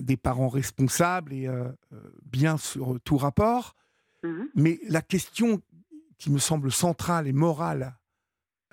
[0.00, 3.74] des parents responsables et euh, euh, bien sur tout rapport.
[4.22, 5.62] Mmh Mais la question
[6.18, 7.96] qui me semble centrale et morale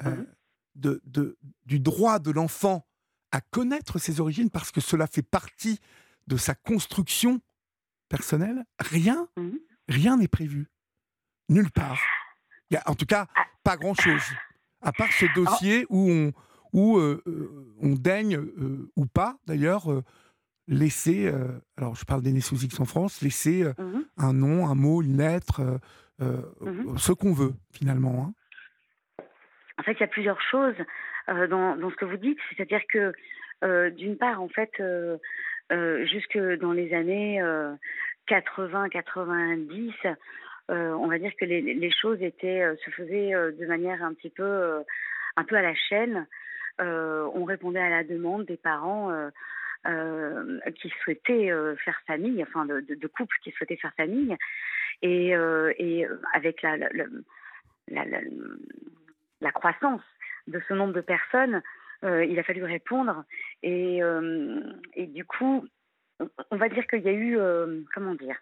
[0.05, 0.27] euh, mmh
[0.75, 2.85] de, de, du droit de l'enfant
[3.31, 5.79] à connaître ses origines, parce que cela fait partie
[6.27, 7.41] de sa construction
[8.09, 9.49] personnelle, rien, mmh
[9.89, 10.67] rien n'est prévu.
[11.49, 12.01] Nulle part.
[12.69, 13.45] Il y a, en tout cas, ah.
[13.63, 14.23] pas grand-chose.
[14.81, 16.33] À part ce dossier où on,
[16.73, 16.99] où,
[17.81, 18.37] on daigne,
[18.97, 19.87] ou pas d'ailleurs,
[20.67, 24.67] laisser, euh, alors je parle des sous X en France, laisser euh, mmh un nom,
[24.67, 25.79] un mot, une lettre,
[26.21, 28.25] euh, mmh ce qu'on veut finalement.
[28.25, 29.23] Hein.
[29.79, 30.75] En fait, il y a plusieurs choses
[31.27, 33.13] dans, dans, ce que vous dites, c'est-à-dire que
[33.91, 34.71] d'une part, en fait,
[36.05, 37.41] jusque dans les années
[38.29, 40.15] 80-90,
[40.69, 44.83] on va dire que les, choses étaient, se faisaient de manière un petit peu,
[45.35, 46.27] un peu à la chaîne.
[46.79, 49.11] on répondait à la demande des parents
[49.87, 54.35] euh, qui souhaitaient euh, faire famille, enfin de, couples qui souhaitaient faire famille,
[55.01, 56.89] et, euh, et avec la la,
[57.87, 58.03] la,
[59.39, 60.01] la, croissance
[60.47, 61.61] de ce nombre de personnes,
[62.03, 63.23] il a fallu répondre,
[63.63, 63.99] et,
[64.93, 65.65] et du coup,
[66.51, 67.37] on va dire qu'il y a eu,
[67.93, 68.37] comment dire,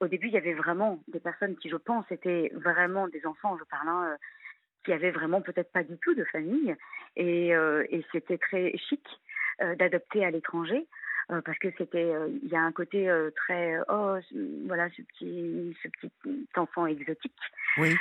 [0.00, 3.56] au début, il y avait vraiment des personnes qui, je pense, étaient vraiment des enfants,
[3.58, 4.16] je parle, hein,
[4.84, 6.76] qui avaient vraiment peut-être pas du tout de famille,
[7.16, 9.02] et, et c'était très chic
[9.62, 10.86] euh, d'adopter à l'étranger.
[11.30, 14.16] Euh, parce que c'était euh, il y a un côté très oh
[14.66, 16.12] voilà ce petit ce petit
[16.56, 17.32] enfant exotique
[17.78, 17.94] oui.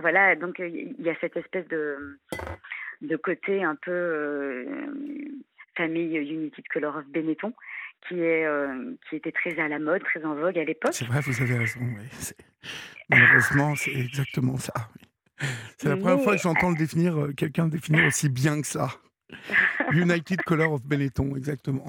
[0.00, 2.18] voilà donc il y a cette espèce de
[3.02, 4.66] de côté un peu
[5.76, 7.52] famille Unity de Color of Benetton
[8.08, 8.46] qui, est,
[9.08, 10.92] qui était très à la mode, très en vogue à l'époque.
[10.92, 11.80] C'est vrai, vous avez raison.
[11.80, 12.32] Oui.
[13.08, 14.72] Malheureusement, c'est exactement ça.
[15.78, 18.88] C'est la première fois que j'entends le définir, quelqu'un le définir aussi bien que ça.
[19.92, 21.86] United Color of Benetton, exactement.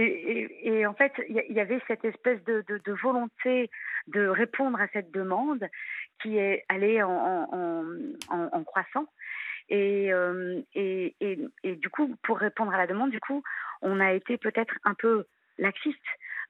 [0.00, 3.68] Et, en fait, il y, avait cette espèce de, volonté
[4.06, 5.66] de répondre à cette demande
[6.22, 9.06] qui est allée en, croissant.
[9.72, 13.42] Euh, et, du coup, pour répondre à la demande, du coup,
[13.82, 15.24] on a été peut-être un peu
[15.58, 15.98] laxiste.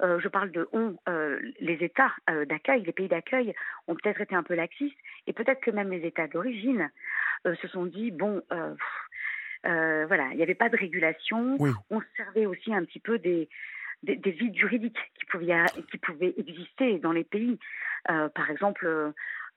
[0.03, 2.13] Euh, je parle de on, euh, les États
[2.47, 3.55] d'accueil, les pays d'accueil
[3.87, 6.91] ont peut-être été un peu laxistes, et peut-être que même les États d'origine
[7.45, 8.43] se sont dit bon,
[9.67, 11.57] euh, voilà, il n'y avait pas de régulation.
[11.91, 13.49] On servait aussi un petit peu des,
[14.03, 17.59] des, vides juridiques qui pouvaient, qui pouvaient exister dans les pays.
[18.11, 18.87] Euh, par exemple,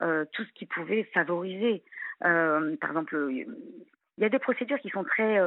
[0.01, 1.83] euh, tout ce qui pouvait favoriser.
[2.19, 5.39] par exemple, il y a des procédures qui sont très,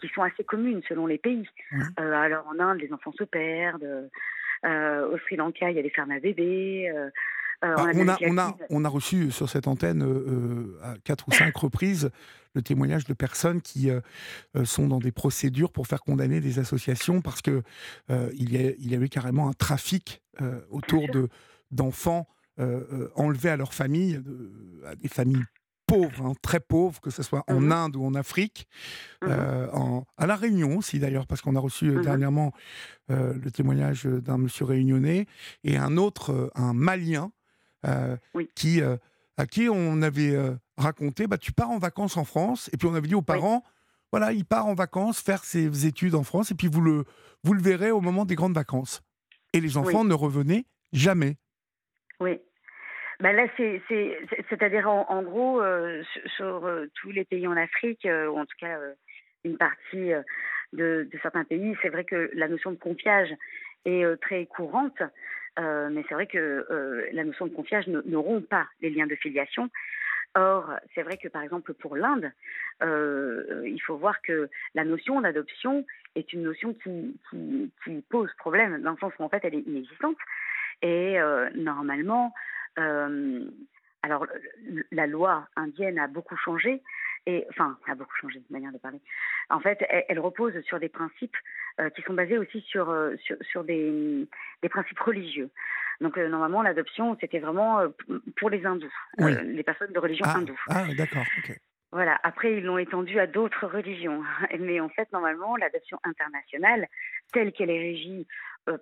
[0.00, 1.48] qui sont assez communes selon les pays.
[1.96, 4.10] alors en Inde, les enfants se perdent.
[4.64, 6.92] au Sri Lanka, il y a des fermes à bébés.
[7.60, 10.02] Bah, on, a, on, a, on a reçu sur cette antenne
[10.82, 12.10] à quatre ou cinq reprises
[12.54, 14.00] le témoignage de personnes qui euh,
[14.56, 17.62] euh, sont dans des procédures pour faire condamner des associations parce que
[18.10, 20.22] euh, il, y a, il y avait carrément un trafic
[20.70, 21.28] autour de
[21.72, 22.28] d'enfants
[23.16, 24.22] enlevés à leur famille,
[24.86, 25.42] à des familles
[25.86, 28.68] pauvres, hein, très pauvres, que ce soit en mmh Inde ou en Afrique,
[29.20, 29.32] mmh
[29.72, 32.52] en, à La Réunion aussi d'ailleurs, parce qu'on a reçu mmh dernièrement
[33.08, 35.26] le témoignage d'un monsieur réunionnais
[35.64, 37.32] et un autre, un Malien,
[38.54, 38.80] qui,
[39.36, 40.36] à qui on avait
[40.76, 43.62] raconter, bah, tu pars en vacances en France, et puis on avait dit aux parents,
[44.12, 47.04] voilà, il part en vacances faire ses études en France, et puis vous le,
[47.44, 49.02] vous le verrez au moment des grandes vacances.
[49.52, 51.36] Et les enfants ne revenaient jamais.
[52.20, 52.40] Oui.
[53.20, 56.02] Bah là, c'est-à-dire en, gros, euh,
[56.36, 58.78] sur, euh, tous les pays en Afrique, euh, ou en tout cas
[59.44, 60.12] une partie
[60.72, 63.30] de, de, certains pays, c'est vrai que la notion de confiage
[63.84, 65.02] est très courante,
[65.58, 69.70] mais c'est vrai que la notion de confiage ne, rompt pas les liens de filiation.
[70.34, 72.30] Or, c'est vrai que par exemple pour l'Inde,
[72.82, 77.16] euh, il faut voir que la notion d'adoption est une notion qui,
[77.84, 80.18] qui, pose problème, dans le sens où en fait elle est inexistante.
[80.82, 82.34] Et euh, normalement,
[82.78, 83.44] euh,
[84.02, 84.26] alors
[84.92, 86.82] la loi indienne a beaucoup changé,
[87.28, 89.00] et enfin a beaucoup changé de manière de parler.
[89.50, 91.36] En fait, elle, repose sur des principes
[91.94, 94.26] qui sont basés aussi sur, sur, sur des,
[94.62, 95.50] des principes religieux.
[96.00, 97.88] Donc euh, normalement, l'adoption, c'était vraiment euh,
[98.36, 100.60] pour les hindous, euh, les personnes de religion ah, hindoue.
[100.68, 101.24] Ah, d'accord.
[101.90, 102.18] Voilà.
[102.22, 104.22] Après, ils l'ont étendu à d'autres religions.
[104.58, 106.86] Mais en fait, normalement, l'adoption internationale,
[107.32, 108.26] telle qu'elle est régie,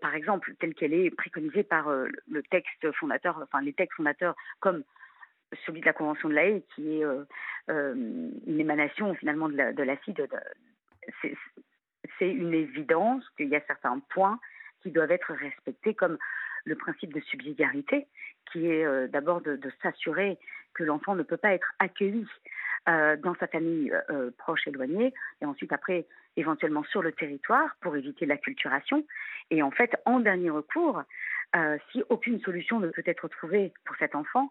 [0.00, 4.82] par exemple, telle qu'elle est préconisée par le texte fondateur, enfin les textes fondateurs, comme
[5.64, 7.04] celui de la Convention de la Haye, qui est
[7.68, 10.40] une émanation finalement de l'acide, la,
[12.18, 14.38] c'est une évidence qu'il y a certains points
[14.82, 16.18] qui doivent être respectés, comme
[16.64, 18.06] le principe de subsidiarité,
[18.50, 20.38] qui est euh, d'abord de, s'assurer
[20.74, 22.26] que l'enfant ne peut pas être accueilli
[22.88, 26.06] euh, dans sa famille euh, proche éloignée, et ensuite après
[26.36, 29.06] éventuellement sur le territoire pour éviter l'acculturation.
[29.50, 31.02] Et en fait, en dernier recours,
[31.90, 34.50] si aucune solution ne peut être trouvée pour cet enfant,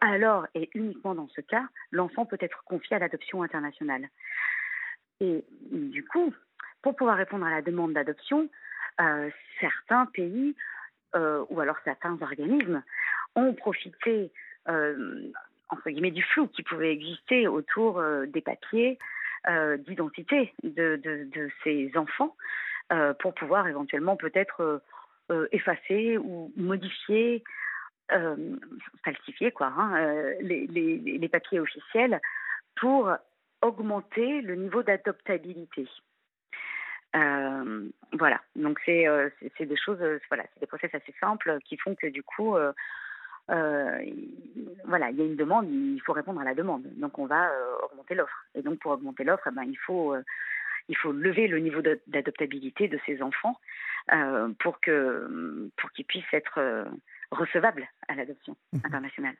[0.00, 4.08] alors, et uniquement dans ce cas, l'enfant peut être confié à l'adoption internationale.
[5.20, 6.32] Et du coup,
[6.82, 8.48] pour pouvoir répondre à la demande d'adoption,
[9.60, 10.54] certains pays
[11.14, 12.82] euh, ou alors certains organismes
[13.34, 14.30] ont profité
[14.68, 15.22] euh,
[15.68, 18.98] entre guillemets du flou qui pouvait exister autour euh, des papiers
[19.86, 22.36] d'identité de, de, ces enfants
[23.20, 24.82] pour pouvoir éventuellement peut-être
[25.50, 27.42] effacer ou modifier
[29.04, 32.20] falsifier quoi, hein, les, les, les, papiers officiels
[32.76, 33.10] pour
[33.62, 35.86] augmenter le niveau d'adoptabilité.
[37.16, 41.76] Euh, voilà, donc c'est euh, des choses, euh, voilà, c'est des process assez simples qui
[41.76, 42.56] font que du coup,
[43.48, 46.84] voilà, il y a une demande, il faut répondre à la demande.
[46.96, 47.50] Donc on va
[47.84, 48.46] augmenter l'offre.
[48.54, 50.14] Et donc pour augmenter l'offre, eh ben, il faut
[50.88, 53.58] il faut lever le niveau d'adoptabilité de ces enfants
[54.60, 56.86] pour que pour qu'ils puissent être
[57.30, 59.36] recevables à l'adoption mmh internationale.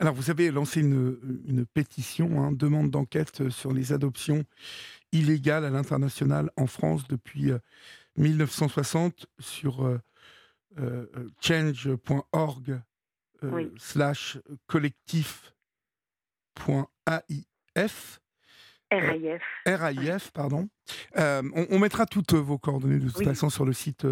[0.00, 4.44] Alors, vous avez lancé une, une pétition, hein, demande d'enquête sur les adoptions
[5.14, 7.52] illégale à l'international en France depuis
[8.16, 10.00] 1960 euh, sur euh,
[10.78, 11.06] euh,
[11.40, 12.80] change.org
[13.76, 15.54] slash collectif.aif.
[19.00, 19.42] RAIF.
[19.66, 20.68] RAIF, pardon.
[21.16, 24.06] on, mettra toutes vos coordonnées de toute façon sur le site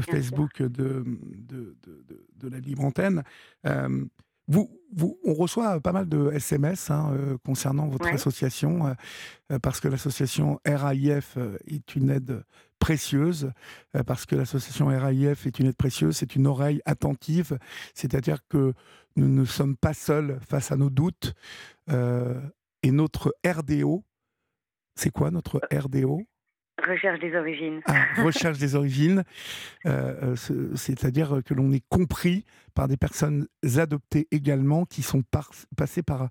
[0.00, 3.22] Facebook de de, de, de, la Libre Antenne.
[4.48, 8.12] Vous, vous, on reçoit pas mal de SMS hein, euh, concernant votre Ouais.
[8.14, 8.92] association, euh,
[9.50, 12.44] euh, parce que l'association RAIF euh, est une aide
[12.78, 13.50] précieuse,
[13.96, 17.58] euh, parce que l'association RAIF est une aide précieuse, c'est une oreille attentive,
[17.94, 18.72] c'est-à-dire que
[19.16, 21.34] nous ne sommes pas seuls face à nos doutes,
[21.90, 22.40] euh,
[22.84, 24.04] et notre RDO,
[24.96, 26.22] c'est quoi notre RDO
[26.86, 27.80] Recherche des origines.
[27.86, 29.24] ah, recherche des origines,
[29.86, 33.46] euh, euh, ce- c'est-à-dire que l'on est compris par des personnes
[33.78, 36.28] adoptées également qui sont par- passées par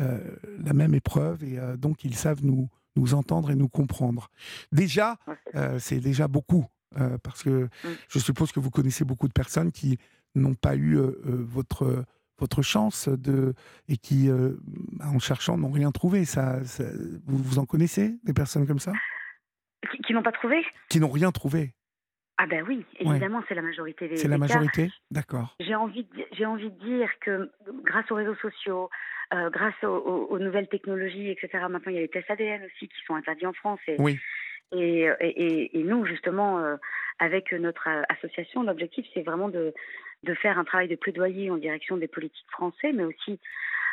[0.00, 0.18] euh,
[0.64, 4.30] la même épreuve et euh, donc ils savent nous, nous entendre et nous comprendre.
[4.72, 5.16] Déjà,
[5.78, 6.66] c'est- déjà beaucoup
[7.22, 7.88] parce que Mm.
[8.08, 9.98] je suppose que vous connaissez beaucoup de personnes qui
[10.34, 12.04] n'ont pas eu votre
[12.38, 13.54] votre chance de
[13.88, 14.54] et qui euh,
[15.02, 16.24] en cherchant n'ont rien trouvé.
[16.24, 16.84] Ça, ça-
[17.26, 18.92] vous, vous en connaissez des personnes comme ça?
[19.90, 20.64] Qui, qui n'ont pas trouvé?
[20.88, 21.74] Qui n'ont rien trouvé.
[22.36, 25.54] Ah ben oui, évidemment, c'est la majorité des C'est la majorité D'accord.
[25.60, 27.48] J'ai envie, j'ai envie de dire que
[27.84, 28.90] grâce aux réseaux sociaux,
[29.32, 32.62] euh, grâce aux, aux- aux nouvelles technologies, etc., maintenant il y a les tests ADN
[32.64, 33.78] aussi qui sont interdits en France.
[33.86, 34.18] Et, Oui.
[34.72, 36.74] et, et, et- et nous, justement, euh,
[37.20, 39.72] avec notre association, l'objectif, c'est vraiment de,
[40.24, 43.38] de faire un travail de plaidoyer en direction des politiques français, mais aussi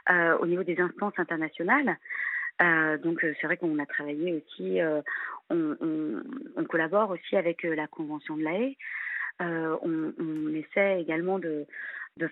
[0.09, 1.97] euh, au niveau des instances internationales.
[2.61, 4.79] Euh, donc euh, c'est vrai qu'on a travaillé aussi,
[5.49, 8.77] on, collabore aussi avec la Convention de la Haye.
[9.39, 11.65] On, essaie également de,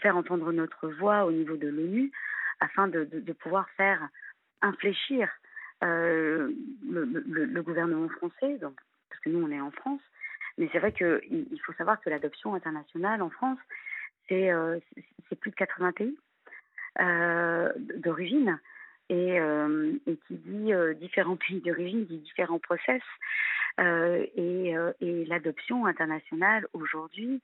[0.02, 2.12] faire entendre notre voix au niveau de l'ONU
[2.60, 4.08] afin de, pouvoir faire
[4.62, 5.30] infléchir
[5.82, 10.02] le, gouvernement français, parce que nous on est en France.
[10.58, 13.60] Mais c'est vrai qu'il il faut savoir que l'adoption internationale en France,
[14.30, 14.80] c'est euh,
[15.30, 16.18] c'est- plus de 80 pays
[17.02, 18.60] euh, d'origine.
[19.12, 23.02] Et, euh, et qui dit différents pays d'origine, dit différents process.
[23.80, 24.76] Et
[25.28, 27.42] l'adoption internationale aujourd'hui,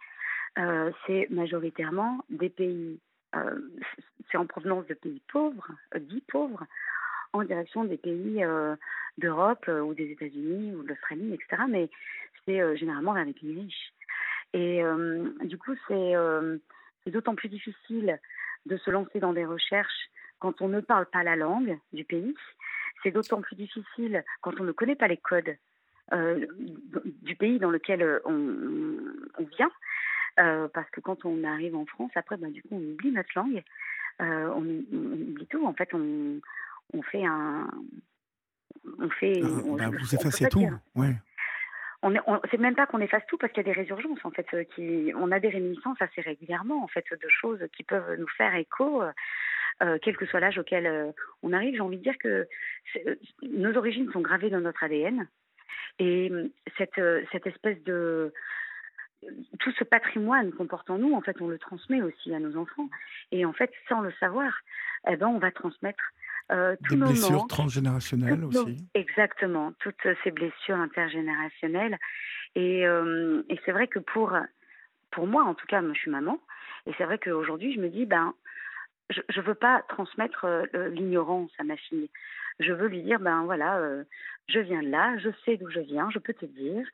[1.08, 3.00] c'est majoritairement des pays,
[4.30, 6.66] c'est en provenance de pays pauvres, dits pauvres,
[7.34, 8.44] en direction des pays
[9.18, 11.64] d'Europe ou des États-Unis ou de l'Australie, etc.
[11.68, 11.90] Mais
[12.46, 13.92] c'est généralement vers les riches.
[14.56, 16.58] Et euh, du coup, c'est euh,
[17.04, 18.20] c'est d'autant plus difficile
[18.66, 22.34] de se lancer dans des recherches quand on ne parle pas la langue du pays.
[23.04, 25.56] C'est d'autant plus difficile quand on ne connaît pas les codes
[26.14, 26.46] euh,
[27.22, 28.98] du pays dans lequel on,
[29.38, 29.72] on vient.
[30.38, 33.62] Parce que quand on arrive en France, après, ben, du coup, on oublie notre langue.
[34.20, 35.66] On, on oublie tout.
[35.66, 36.40] En fait, on,
[36.94, 37.70] on fait un.
[39.00, 39.44] On fait.
[39.44, 40.60] On- bah, vous effacez tout.
[40.96, 41.16] Ouais.
[42.08, 44.30] On on- c'est même pas qu'on efface tout parce qu'il y a des résurgences en
[44.32, 44.46] fait.
[44.54, 48.54] euh, on a des réminiscences assez régulièrement en fait de choses qui peuvent nous faire
[48.56, 49.12] écho, euh,
[49.82, 51.74] euh, quel que soit l'âge auquel euh, on arrive.
[51.76, 52.48] J'ai envie de dire que
[53.42, 55.28] nos origines sont gravées dans notre ADN
[55.98, 56.32] et
[56.78, 58.32] cette, cette espèce de
[59.60, 62.56] tout ce patrimoine qu'on porte en nous, en fait, on le transmet aussi à nos
[62.58, 62.90] enfants.
[63.32, 64.60] Et en fait, sans le savoir,
[65.10, 66.04] eh ben, on va transmettre
[66.52, 68.78] euh, Des nos blessures manques, transgénérationnelles nos- aussi.
[68.94, 71.98] Exactement, toutes ces blessures intergénérationnelles.
[72.56, 74.36] Et, euh, et c'est vrai que pour,
[75.12, 76.40] pour moi, en tout cas, moi, je suis maman,
[76.86, 78.34] et c'est vrai qu'aujourd'hui, je me dis, ben,
[79.10, 82.10] je ne veux pas transmettre euh, l'ignorance à ma fille.
[82.60, 84.04] Je veux lui dire, ben voilà, euh,
[84.48, 86.88] je viens de là, je sais d'où je viens, je peux te dire,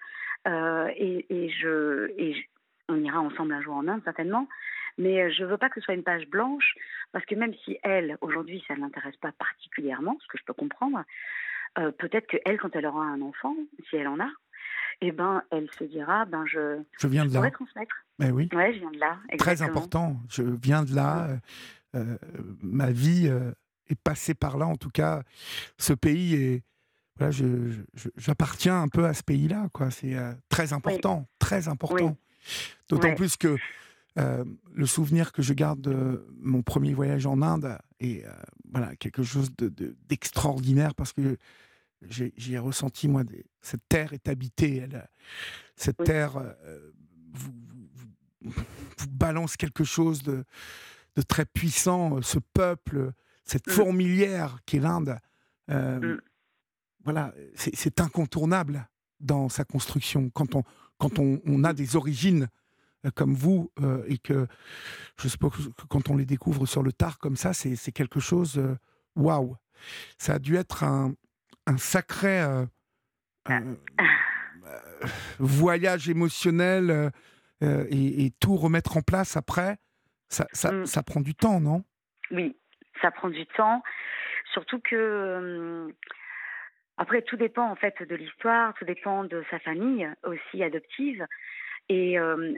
[0.47, 2.41] et, et je, et je-
[2.89, 4.47] on ira ensemble un jour en Inde certainement,
[4.97, 6.75] mais euh, je veux pas que ce soit une page blanche,
[7.11, 10.53] parce que même si elle, aujourd'hui, ça ne l'intéresse pas particulièrement, ce que je peux
[10.53, 11.03] comprendre,
[11.79, 13.55] euh, peut-être que elle, quand elle aura un enfant,
[13.89, 14.29] si elle en a,
[15.01, 17.51] eh ben, elle se dira, ben je, Je viens de pourrais là.
[17.51, 17.95] transmettre.
[18.19, 18.49] Mais oui.
[18.53, 19.17] Ouais, je viens de là.
[19.37, 20.17] Très important.
[20.29, 21.37] Je viens de là.
[21.95, 22.17] euh,
[22.61, 23.51] ma vie euh,
[23.89, 24.67] est passée par là.
[24.67, 25.23] En tout cas,
[25.77, 26.63] ce pays est.
[27.17, 29.67] Voilà, je, je- je- j'appartiens un peu à ce pays-là.
[29.73, 29.89] Quoi.
[29.91, 31.27] C'est euh, très important.
[31.39, 32.15] Très important.
[32.89, 33.15] D'autant Ouais.
[33.15, 33.57] plus que
[34.17, 34.43] euh,
[34.73, 38.31] le souvenir que je garde de mon premier voyage en Inde est euh,
[38.71, 41.37] voilà, quelque chose de, de- d'extraordinaire parce que
[42.09, 44.77] j'ai, ressenti, moi, des- cette terre est habitée.
[44.77, 45.07] Elle,
[45.75, 46.05] cette Oui.
[46.05, 46.91] terre euh,
[47.33, 47.51] vous,
[47.93, 48.07] vous-
[48.51, 48.63] vous-
[48.97, 50.43] vous balance quelque chose de,
[51.15, 52.21] de très puissant.
[52.21, 53.11] Ce peuple,
[53.45, 53.71] cette Mm.
[53.71, 55.17] fourmilière qu'est l'Inde,
[55.69, 56.21] euh, Mm.
[57.05, 60.29] voilà, c'est, incontournable dans sa construction.
[60.31, 60.63] Quand on,
[60.97, 62.47] quand on, on a des origines
[63.15, 64.47] comme vous euh, et que
[65.19, 68.57] je suppose que quand on les découvre sur le tard comme ça, c'est, quelque chose.
[68.57, 68.75] euh,
[69.15, 69.55] Waouh!
[70.17, 71.13] Ça a dû être un,
[71.65, 72.65] un sacré euh,
[73.49, 73.75] euh,
[75.39, 77.11] voyage émotionnel
[77.61, 79.77] et, et tout remettre en place après.
[80.29, 80.85] Ça, ça, Mm.
[80.85, 81.83] ça prend du temps, non?
[82.31, 82.55] Oui,
[83.01, 83.83] ça prend du temps.
[84.53, 85.93] Surtout que.
[86.97, 91.25] après, tout dépend en fait de l'histoire, tout dépend de sa famille aussi adoptive.
[91.91, 92.53] Et euh,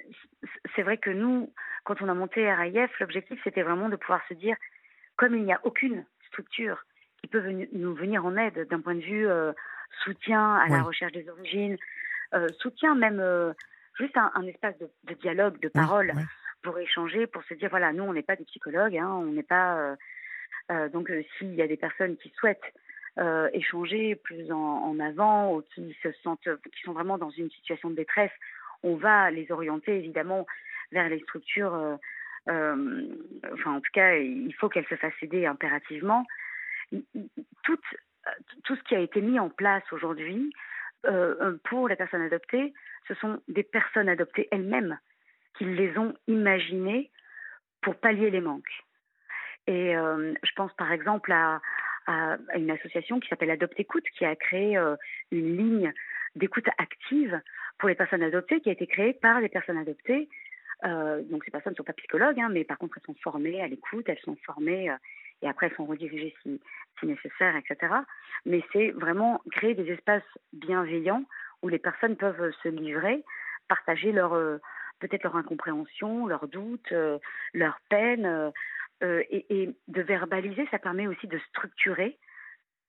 [0.76, 1.52] c'est vrai que nous,
[1.86, 4.56] quand on a monté RAIF, l'objectif c'était vraiment de pouvoir se dire,
[5.16, 6.86] comme il n'y a aucune structure
[7.20, 7.42] qui peut
[7.74, 9.52] nous venir en aide d'un point de vue euh,
[10.04, 11.78] soutien à la recherche des origines,
[12.36, 13.24] euh, soutien même
[13.98, 16.14] juste un, espace de, dialogue, de parole
[16.62, 19.42] pour échanger, pour se dire voilà, nous on n'est pas des psychologues, hein, on n'est
[19.42, 19.96] pas
[20.92, 22.74] donc s'il y a des personnes qui souhaitent
[23.54, 27.90] échanger plus en, en, avant ou qui se sentent, qui sont vraiment dans une situation
[27.90, 28.32] de détresse,
[28.84, 30.46] on va les orienter évidemment
[30.92, 31.98] vers les structures.
[32.48, 36.26] enfin, en tout cas, il faut qu'elles se fassent aider impérativement
[37.64, 37.80] tout,
[38.64, 40.54] tout ce qui a été mis en place aujourd'hui
[41.06, 42.74] euh, pour les personnes adoptées,
[43.08, 44.98] ce sont des personnes adoptées elles-mêmes
[45.58, 47.12] qui les ont imaginées
[47.82, 48.84] pour pallier les manques.
[49.68, 51.62] Et euh, je pense par exemple à,
[52.08, 54.96] à, une association qui s'appelle Adopte Écoute, qui a créé euh,
[55.32, 55.94] une ligne
[56.36, 57.40] d'écoute active
[57.84, 60.30] pour les personnes adoptées, qui a été créée par les personnes adoptées.
[60.84, 63.68] donc ces personnes ne sont pas psychologues, hein, mais par contre elles sont formées à
[63.68, 64.90] l'écoute, elles sont formées
[65.42, 66.62] et après elles sont redirigées si,
[67.06, 67.94] nécessaire, etc.
[68.46, 70.24] Mais c'est vraiment créer des espaces
[70.54, 71.26] bienveillants
[71.62, 73.22] où les personnes peuvent se livrer,
[73.68, 74.60] partager leur euh,
[75.02, 77.20] peut-être leur incompréhension, leurs doutes, euh,
[77.54, 82.18] leurs peines, euh, et, et, de verbaliser, ça permet aussi de structurer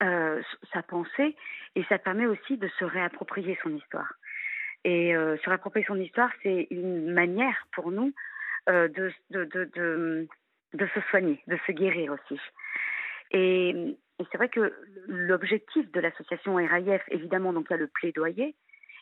[0.01, 1.35] sa pensée
[1.75, 4.13] et ça permet aussi de se réapproprier son histoire.
[4.85, 8.13] Et se réapproprier son histoire, c'est une manière pour nous
[8.69, 10.27] de, de,
[10.95, 12.39] se soigner, de se guérir aussi.
[13.31, 13.97] Et,
[14.31, 14.73] c'est vrai que
[15.09, 18.55] l'objectif de l'association RAIF, évidemment, donc il y a le plaidoyer,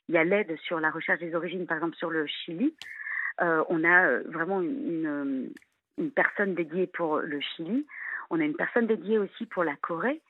[0.08, 2.74] il y a l'aide sur la recherche des origines, par exemple sur le Chili.
[3.40, 5.50] Euh, on a euh, vraiment une,
[6.14, 7.86] personne dédiée pour le Chili.
[8.30, 10.20] On a une personne dédiée aussi pour la Corée.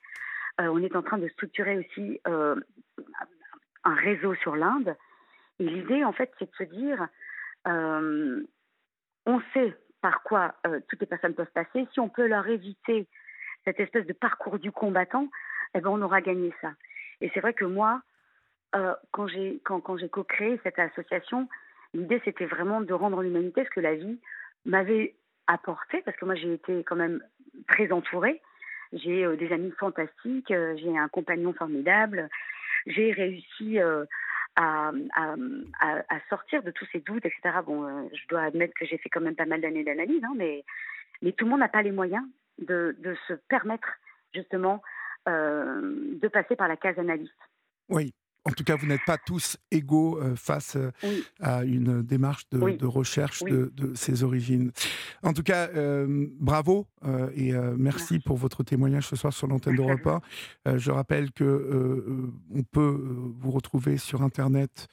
[0.61, 4.95] Euh, on est en train de structurer aussi un réseau sur l'Inde.
[5.67, 7.07] L'idée, en fait, c'est de se dire,
[9.25, 13.07] on sait par quoi euh, toutes les personnes peuvent passer, si on peut leur éviter
[13.63, 15.29] cette espèce de parcours du combattant,
[15.73, 16.73] eh ben on aura gagné ça.
[17.21, 18.01] Et c'est vrai que moi,
[18.75, 19.61] euh, quand j'ai
[20.11, 21.47] co-créé cette association,
[21.93, 24.19] l'idée c'était vraiment de rendre l'humanité ce que la vie
[24.65, 25.15] m'avait
[25.47, 27.23] apporté, parce que moi j'ai été quand même
[27.69, 28.41] très entourée.
[28.91, 32.27] J'ai euh, des amis fantastiques, j'ai un compagnon formidable,
[32.87, 33.79] j'ai réussi
[34.55, 37.59] à, sortir de tous ces doutes, etc.
[37.65, 40.33] Bon, euh, je dois admettre que j'ai fait quand même pas mal d'années d'analyse, hein,
[40.35, 40.63] mais,
[41.21, 42.25] mais tout le monde n'a pas les moyens
[42.59, 43.87] de, de se permettre
[44.33, 44.81] justement
[45.27, 47.31] euh, de passer par la case analyste.
[47.89, 48.13] Oui,
[48.45, 50.91] en tout cas, vous n'êtes pas tous égaux euh, face euh,
[51.39, 54.71] à une démarche de, recherche de, ces origines.
[55.21, 56.87] En tout cas, euh, bravo
[57.35, 60.21] et merci pour votre témoignage ce soir sur l'antenne d'Europe
[60.65, 60.77] 1.
[60.77, 64.87] je rappelle que on peut vous retrouver sur Internet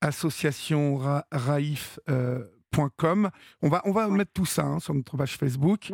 [0.00, 1.00] association
[1.32, 1.98] Raif
[3.62, 5.90] on va, on va mettre tout ça hein, sur notre page Facebook.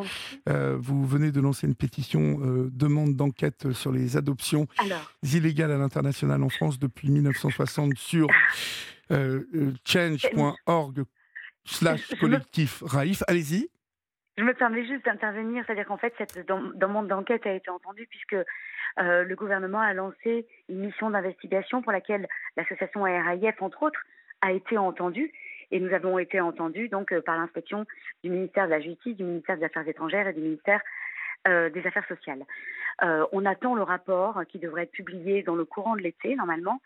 [0.48, 4.66] Euh, vous venez de lancer une pétition, euh, demande d'enquête sur les adoptions
[5.22, 8.26] illégales à l'international en France depuis 1960 sur
[9.10, 9.44] euh,
[9.86, 11.04] change.org
[11.64, 13.22] slash collectif Raif.
[13.28, 13.68] Allez-y.
[14.38, 18.36] Je me permets juste d'intervenir, c'est-à-dire qu'en fait, cette demande d'enquête a été entendue puisque
[18.98, 24.00] le gouvernement a lancé une mission d'investigation pour laquelle l'association ARIF, entre autres,
[24.40, 25.32] a été entendue
[25.72, 27.86] et nous avons été entendus donc euh, par l'inspection
[28.22, 30.80] du ministère de la Justice, du ministère des Affaires étrangères et du ministère
[31.48, 32.44] euh, des Affaires sociales.
[33.02, 36.80] Euh, on attend le rapport qui devrait être publié dans le courant de l'été normalement,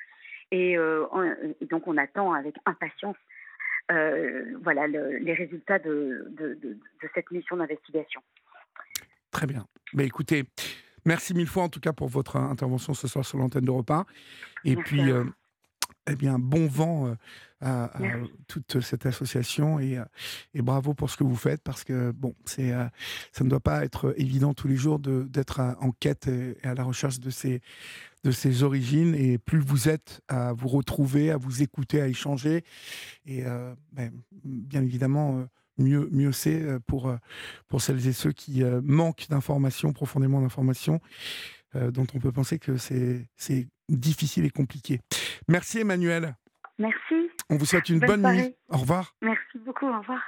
[0.53, 0.77] et,
[1.69, 3.17] donc on attend avec impatience
[4.63, 6.31] voilà les résultats de,
[7.15, 8.23] cette mission d'investigation.
[9.33, 9.67] Très bien.
[9.93, 10.45] Mais écoutez,
[11.05, 14.07] merci mille fois en tout cas pour votre intervention ce soir sur l'antenne de repas.
[14.65, 15.03] Et puis,
[16.09, 17.17] eh bien, bon vent
[17.61, 17.91] à,
[18.49, 19.99] toute cette association et,
[20.55, 22.85] et, bravo pour ce que vous faites parce que bon, c'est euh,
[23.33, 26.85] ça ne doit pas être évident tous les jours d'être en quête et, à la
[26.85, 27.61] recherche de ces
[28.25, 32.65] de ses origines et plus vous êtes à vous retrouver, à vous écouter, à échanger
[33.25, 34.13] et euh, ben,
[34.45, 35.45] bien évidemment euh,
[35.79, 37.15] mieux mieux c'est pour
[37.69, 41.01] pour celles et ceux qui manquent d'informations, profondément d'informations
[41.75, 45.01] dont on peut penser que c'est c'est difficile et compliqué.
[45.49, 46.35] Merci Emmanuel.
[46.79, 47.26] Merci.
[47.51, 48.57] On vous souhaite une bonne, bonne nuit.
[48.69, 49.15] Au revoir.
[49.23, 49.87] Merci beaucoup.
[49.87, 50.21] Au revoir.